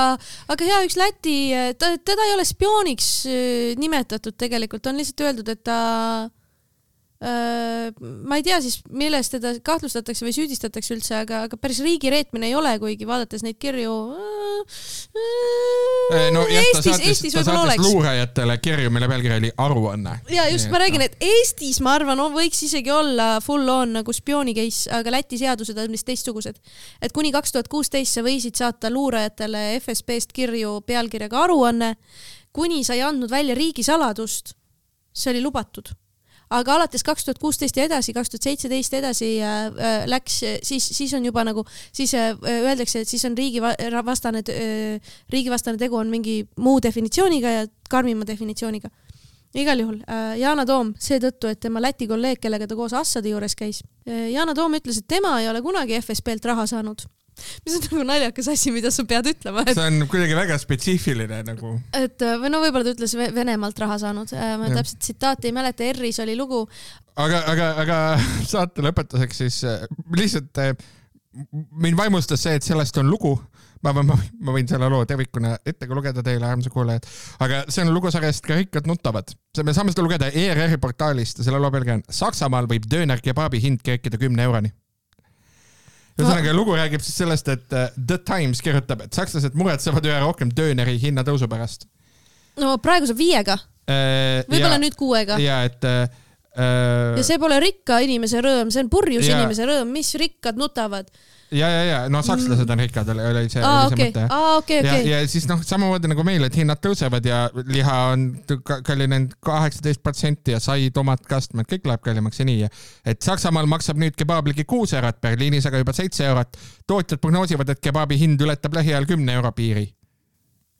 [0.48, 1.38] aga hea üks Läti,
[1.76, 6.30] ta, teda ei ole spiooniks äh, nimetatud tegelikult, on lihtsalt öeldud, et ta
[7.24, 12.57] ma ei tea siis, milles teda kahtlustatakse või süüdistatakse üldse, aga, aga päris riigireetmine ei
[12.59, 13.95] ole, kuigi vaadates neid kirju
[16.12, 17.84] Eh, no Eestis, Eestis võib-olla oleks.
[17.86, 20.18] luurajatele kirju, mille pealkiri oli aruanne.
[20.30, 24.55] ja just, ma räägin, et Eestis ma arvan, võiks isegi olla full on nagu spiooni
[24.57, 26.61] case, aga Läti seadused on vist teistsugused.
[27.01, 31.95] et kuni kaks tuhat kuusteist sa võisid saata luurajatele FSB-st kirju pealkirjaga aruanne,
[32.55, 34.55] kuni sa ei andnud välja riigisaladust.
[35.14, 35.92] see oli lubatud
[36.55, 40.86] aga alates kaks tuhat kuusteist ja edasi, kaks tuhat seitseteist edasi äh, äh, läks, siis,
[40.96, 44.44] siis on juba nagu, siis äh, öeldakse, et siis on riigivastane,
[45.32, 48.90] riigivastane tegu on mingi muu definitsiooniga ja karmima definitsiooniga.
[49.55, 53.55] igal juhul äh, Yana Toom seetõttu, et tema Läti kolleeg, kellega ta koos Assadi juures
[53.55, 57.07] käis äh,, Yana Toom ütles, et tema ei ole kunagi FSB-lt raha saanud
[57.64, 61.43] mis on nagu naljakas asi, mida sa pead ütlema, et see on kuidagi väga spetsiififiline
[61.49, 61.76] nagu.
[62.01, 64.76] et või no võib-olla ta ütles Ve- Venemaalt raha saanud, ma Jah.
[64.80, 66.64] täpselt tsitaati ei mäleta, ERR-is oli lugu,
[67.20, 67.99] aga, aga, aga
[68.53, 69.85] saate lõpetuseks siis äh,
[70.16, 70.74] lihtsalt äh,
[71.74, 73.35] mind vaimustas see, et sellest on lugu.
[73.85, 77.05] ma, ma, ma, võin selle loo tervikuna ette ka lugeda teile, armsad kuulajad,
[77.45, 79.35] aga see on lugusarjast Ka rikkad nutavad.
[79.61, 83.61] me saame seda lugeda ERR-i portaalist ja selle loo pealkiri on Saksamaal võib dööner kebabi
[83.61, 84.72] hind kerkida kümne euroni.
[86.18, 90.52] Ühesõnaga lugu räägib siis sellest, et äh, The Times kirjutab, et sakslased muretsevad üha rohkem
[90.54, 91.88] dööneri hinnatõusu pärast.
[92.60, 93.58] no praegu saab viiega,
[93.88, 95.38] võib-olla ja, nüüd kuuega.
[95.42, 96.04] ja et äh,
[96.54, 99.42] äh, ja see pole rikka inimese rõõm, see on purjus Jaa.
[99.42, 101.10] inimese rõõm, mis rikkad nutavad.
[101.55, 104.92] Ja, ja, ja no sakslased on rikkad, oli, see, oli see mõte aa, okei, ja,
[104.98, 105.11] okei.
[105.12, 107.40] ja siis noh, samamoodi nagu meil, et hinnad tõusevad ja
[107.70, 108.26] liha on
[108.66, 112.70] ka- kallinenud kaheksateist protsenti ja sai, tomat, kastmed, kõik läheb kallimaks ja nii.
[113.14, 116.57] et Saksamaal maksab nüüd kebaab ligi kuus eurot, Berliinis aga juba seitse eurot.
[116.86, 119.88] tootjad prognoosivad, et kebaabi hind ületab lähiajal kümne euro piiri.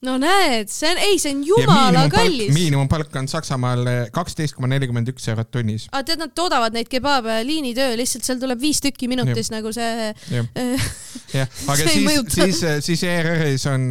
[0.07, 2.53] No näed, see on, ei, see on jumala kallis.
[2.55, 5.89] miinimumpalk on Saksamaal kaksteist koma nelikümmend üks eurot tunnis.
[5.93, 10.11] aga tead, nad toodavad neid kebaabe liinitöö, lihtsalt seal tuleb viis tükki minutis nagu see
[10.33, 10.49] jah,
[11.35, 12.37] jah, aga ei siis, mõjuta.
[12.39, 13.89] siis, siis ERR-is on,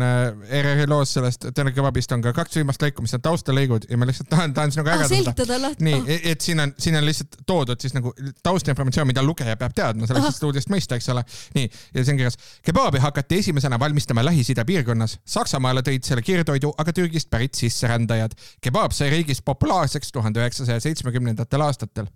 [0.50, 4.08] ERR-i loos sellest Tõnu kebabist on ka kaks viimast lõiku, mis on taustalõigud ja ma
[4.10, 5.12] lihtsalt tahan, tahan sinuga ah, seda.
[5.16, 5.86] selgitada lahti.
[5.86, 10.08] nii, et siin on, siin on lihtsalt toodud siis nagu taustinformatsioon, mida lugeja peab teadma
[10.10, 11.24] selleks, et stuudiost mõista, eks ole.
[11.58, 12.38] nii, ja on kirjas.
[12.66, 15.18] kebaabi hakati esimesena valmistama Lähis-Ida piirkonnas.
[15.26, 18.32] Saksamaale tõid selle kiirtoidu aga Türgist pärit sisserändajad.
[18.62, 22.08] kebaab sai riigis populaarseks tuhande üheksasaja seitsmekümnendatel aastatel.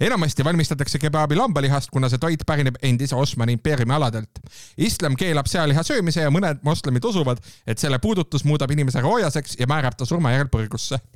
[0.00, 4.42] enamasti valmistatakse kebaabi lambalihast, kuna see toit pärineb endise Osmani impeeriumi aladelt.
[4.76, 9.66] islam keelab sealiha söömise ja mõned moslemid usuvad, et selle puudutus muudab inimese roojaseks ja
[9.66, 10.98] määrab ta surma järel põrgusse.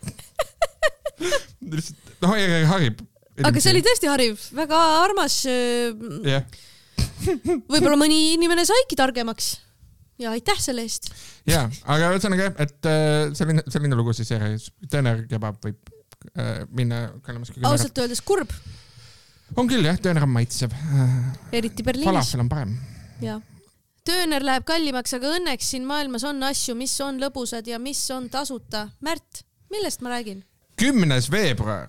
[2.23, 2.39] noh,
[2.71, 3.03] harib.
[3.43, 5.43] aga see oli tõesti hariv, väga armas.
[6.25, 6.47] jah,
[7.73, 9.55] võib-olla mõni inimene saigi targemaks
[10.19, 11.11] ja aitäh selle eest.
[11.49, 14.71] ja, aga ühesõnaga jah, et äh, selline, selline lugu siis ERR-is.
[14.91, 15.93] teener kebab võib
[16.33, 18.53] äh, minna kallimaks kui kümme ausalt öeldes kurb,
[19.57, 20.75] on küll jah, teener on maitsev.
[21.53, 22.75] eriti Berliinis falafel on parem.
[23.25, 23.39] ja
[24.07, 28.29] tööner läheb kallimaks, aga õnneks siin maailmas on asju, mis on lõbusad ja mis on
[28.31, 28.85] tasuta.
[29.03, 29.43] Märt,
[29.73, 30.45] millest ma räägin?
[30.77, 31.89] kümnes veebruar,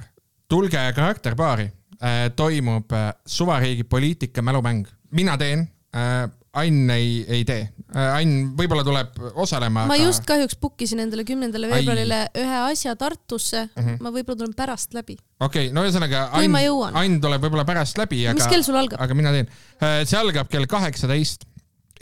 [0.50, 1.68] tulge karakterpaari,
[2.40, 4.88] toimub äh, suvariigi poliitika mälumäng.
[5.12, 5.68] mina teen,
[6.58, 7.70] Ain ei, ei tee.
[7.96, 9.86] Ain võib-olla tuleb osalema.
[9.88, 14.02] ma just kahjuks book isin endale kümnendale veebruarile ühe asja Tartusse mm, -hmm.
[14.04, 15.16] ma võib-olla tulen pärast läbi.
[15.40, 16.52] okei okay,, no ühesõnaga Ain
[17.00, 18.36] Ain tuleb võib-olla pärast läbi, aga.
[18.36, 19.00] mis kell sul algab?
[19.00, 19.48] aga mina teen.
[20.04, 21.48] see algab kell kaheksateist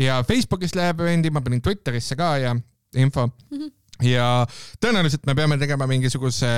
[0.02, 2.56] ja Facebookis läheb evendi, ma panin Twitterisse ka ja
[2.96, 3.58] info mm.
[3.58, 3.72] -hmm.
[4.10, 4.48] ja
[4.82, 6.50] tõenäoliselt me peame tegema mingisuguse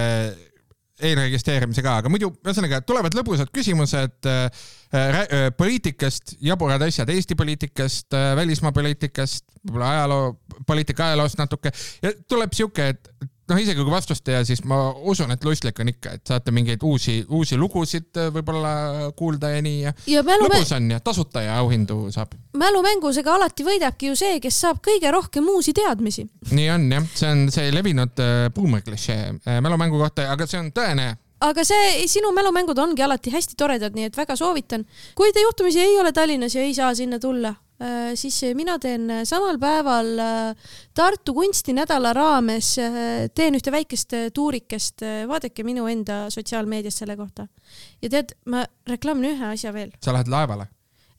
[0.97, 4.67] eelregistreerimise ka, aga muidu ühesõnaga tulevad lõbusad küsimused äh,
[4.97, 10.29] äh, poliitikast, jaburad asjad Eesti poliitikast äh,, välismaa poliitikast, võib-olla ajaloo,
[10.67, 11.73] poliitika ajaloost natuke.
[12.01, 13.11] Ja tuleb siuke, et
[13.47, 14.77] noh, isegi kui vastust ei tea, siis ma
[15.09, 19.61] usun, et lustlik on ikka, et saate mingeid uusi, uusi lugusid äh, võib-olla kuulda ja
[19.63, 22.35] nii ja ja mälu, lõbus on ja tasuta ja auhindu saab.
[22.57, 26.27] mälumängus, ega alati võidabki ju see, kes saab kõige rohkem uusi teadmisi.
[26.51, 30.73] nii on jah, see on see levinud äh, buumerklišee äh, mälumängu kohta, aga see on
[30.75, 31.13] tõene.
[31.47, 34.85] aga see, sinu mälumängud ongi alati hästi toredad, nii et väga soovitan.
[35.15, 37.55] kui te juhtumisi ei ole Tallinnas ja ei saa sinna tulla,
[38.17, 42.71] siis mina teen samal päeval äh, Tartu kunstinädala raames,
[43.37, 47.47] teen ühte väikest äh, tuurikest, vaadake minu enda sotsiaalmeedias selle kohta.
[48.01, 49.91] ja tead, ma reklaamin ühe asja veel.
[50.01, 50.65] sa lähed laevale?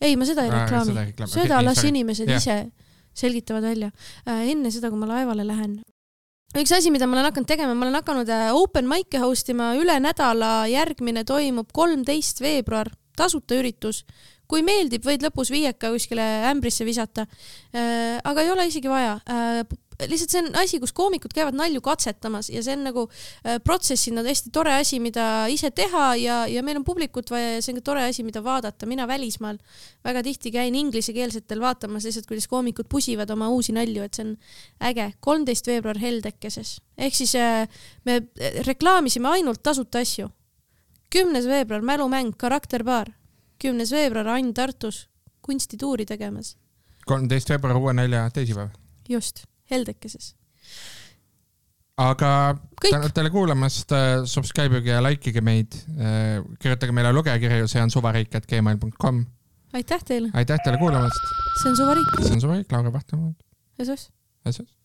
[0.00, 1.32] ei, ma seda ei Aa, reklaami reklaami.
[1.32, 2.42] seda nii, las inimesed Jah.
[2.42, 2.58] ise
[3.18, 3.90] selgitavad välja.
[4.26, 5.78] enne seda, kui ma laevale lähen.
[6.58, 9.74] üks asi, mida ma olen hakanud tegema, ma olen hakanud äh, open mic'e host ima
[9.78, 14.04] üle nädala, järgmine toimub kolmteist veebruar, tasuta üritus,
[14.48, 17.26] kui meeldib, võid lõpus viieka kuskile ämbrisse visata.
[18.24, 19.18] aga ei ole isegi vaja.
[19.98, 24.22] lihtsalt see on asi, kus koomikud käivad nalju katsetamas ja see on nagu äh, protsessina
[24.22, 27.80] hästi tore asi, mida ise teha ja, ja meil on publikut vaja ja see on
[27.80, 28.86] ka tore asi, mida vaadata.
[28.86, 29.58] mina välismaal
[30.06, 34.36] väga tihti käin inglisekeelsetel vaatamas lihtsalt, kuidas koomikud pusivad oma uusi nalju, et see on
[34.86, 35.12] äge.
[35.20, 37.66] kolmteist veebruar Heldekeses ehk siis äh,
[38.04, 38.20] me
[38.66, 40.30] reklaamisime ainult tasuta asju.
[41.10, 43.17] kümnes veebruar Mälumäng, karakterpaar.
[43.62, 45.06] Kümnes veebruar Ain Tartus
[45.42, 46.56] kunstituuri tegemas.
[47.06, 48.68] kolmteist veebruar, uue nalja teisipäev.
[49.08, 50.34] just, Heldekeses.
[51.98, 52.30] aga
[52.84, 53.90] tänud teile kuulamast,
[54.30, 55.74] subscribe ige ja like ige meid,
[56.62, 59.24] kirjutage meile lugejakirju, see on suvariik.gmail.com.
[59.74, 61.32] aitäh teile, aitäh teile kuulamast,
[61.62, 62.12] see on suvariik.
[62.22, 63.32] see on Suvariik, Laura Pahtel,
[63.78, 64.10] Jesus.
[64.48, 64.77] SS.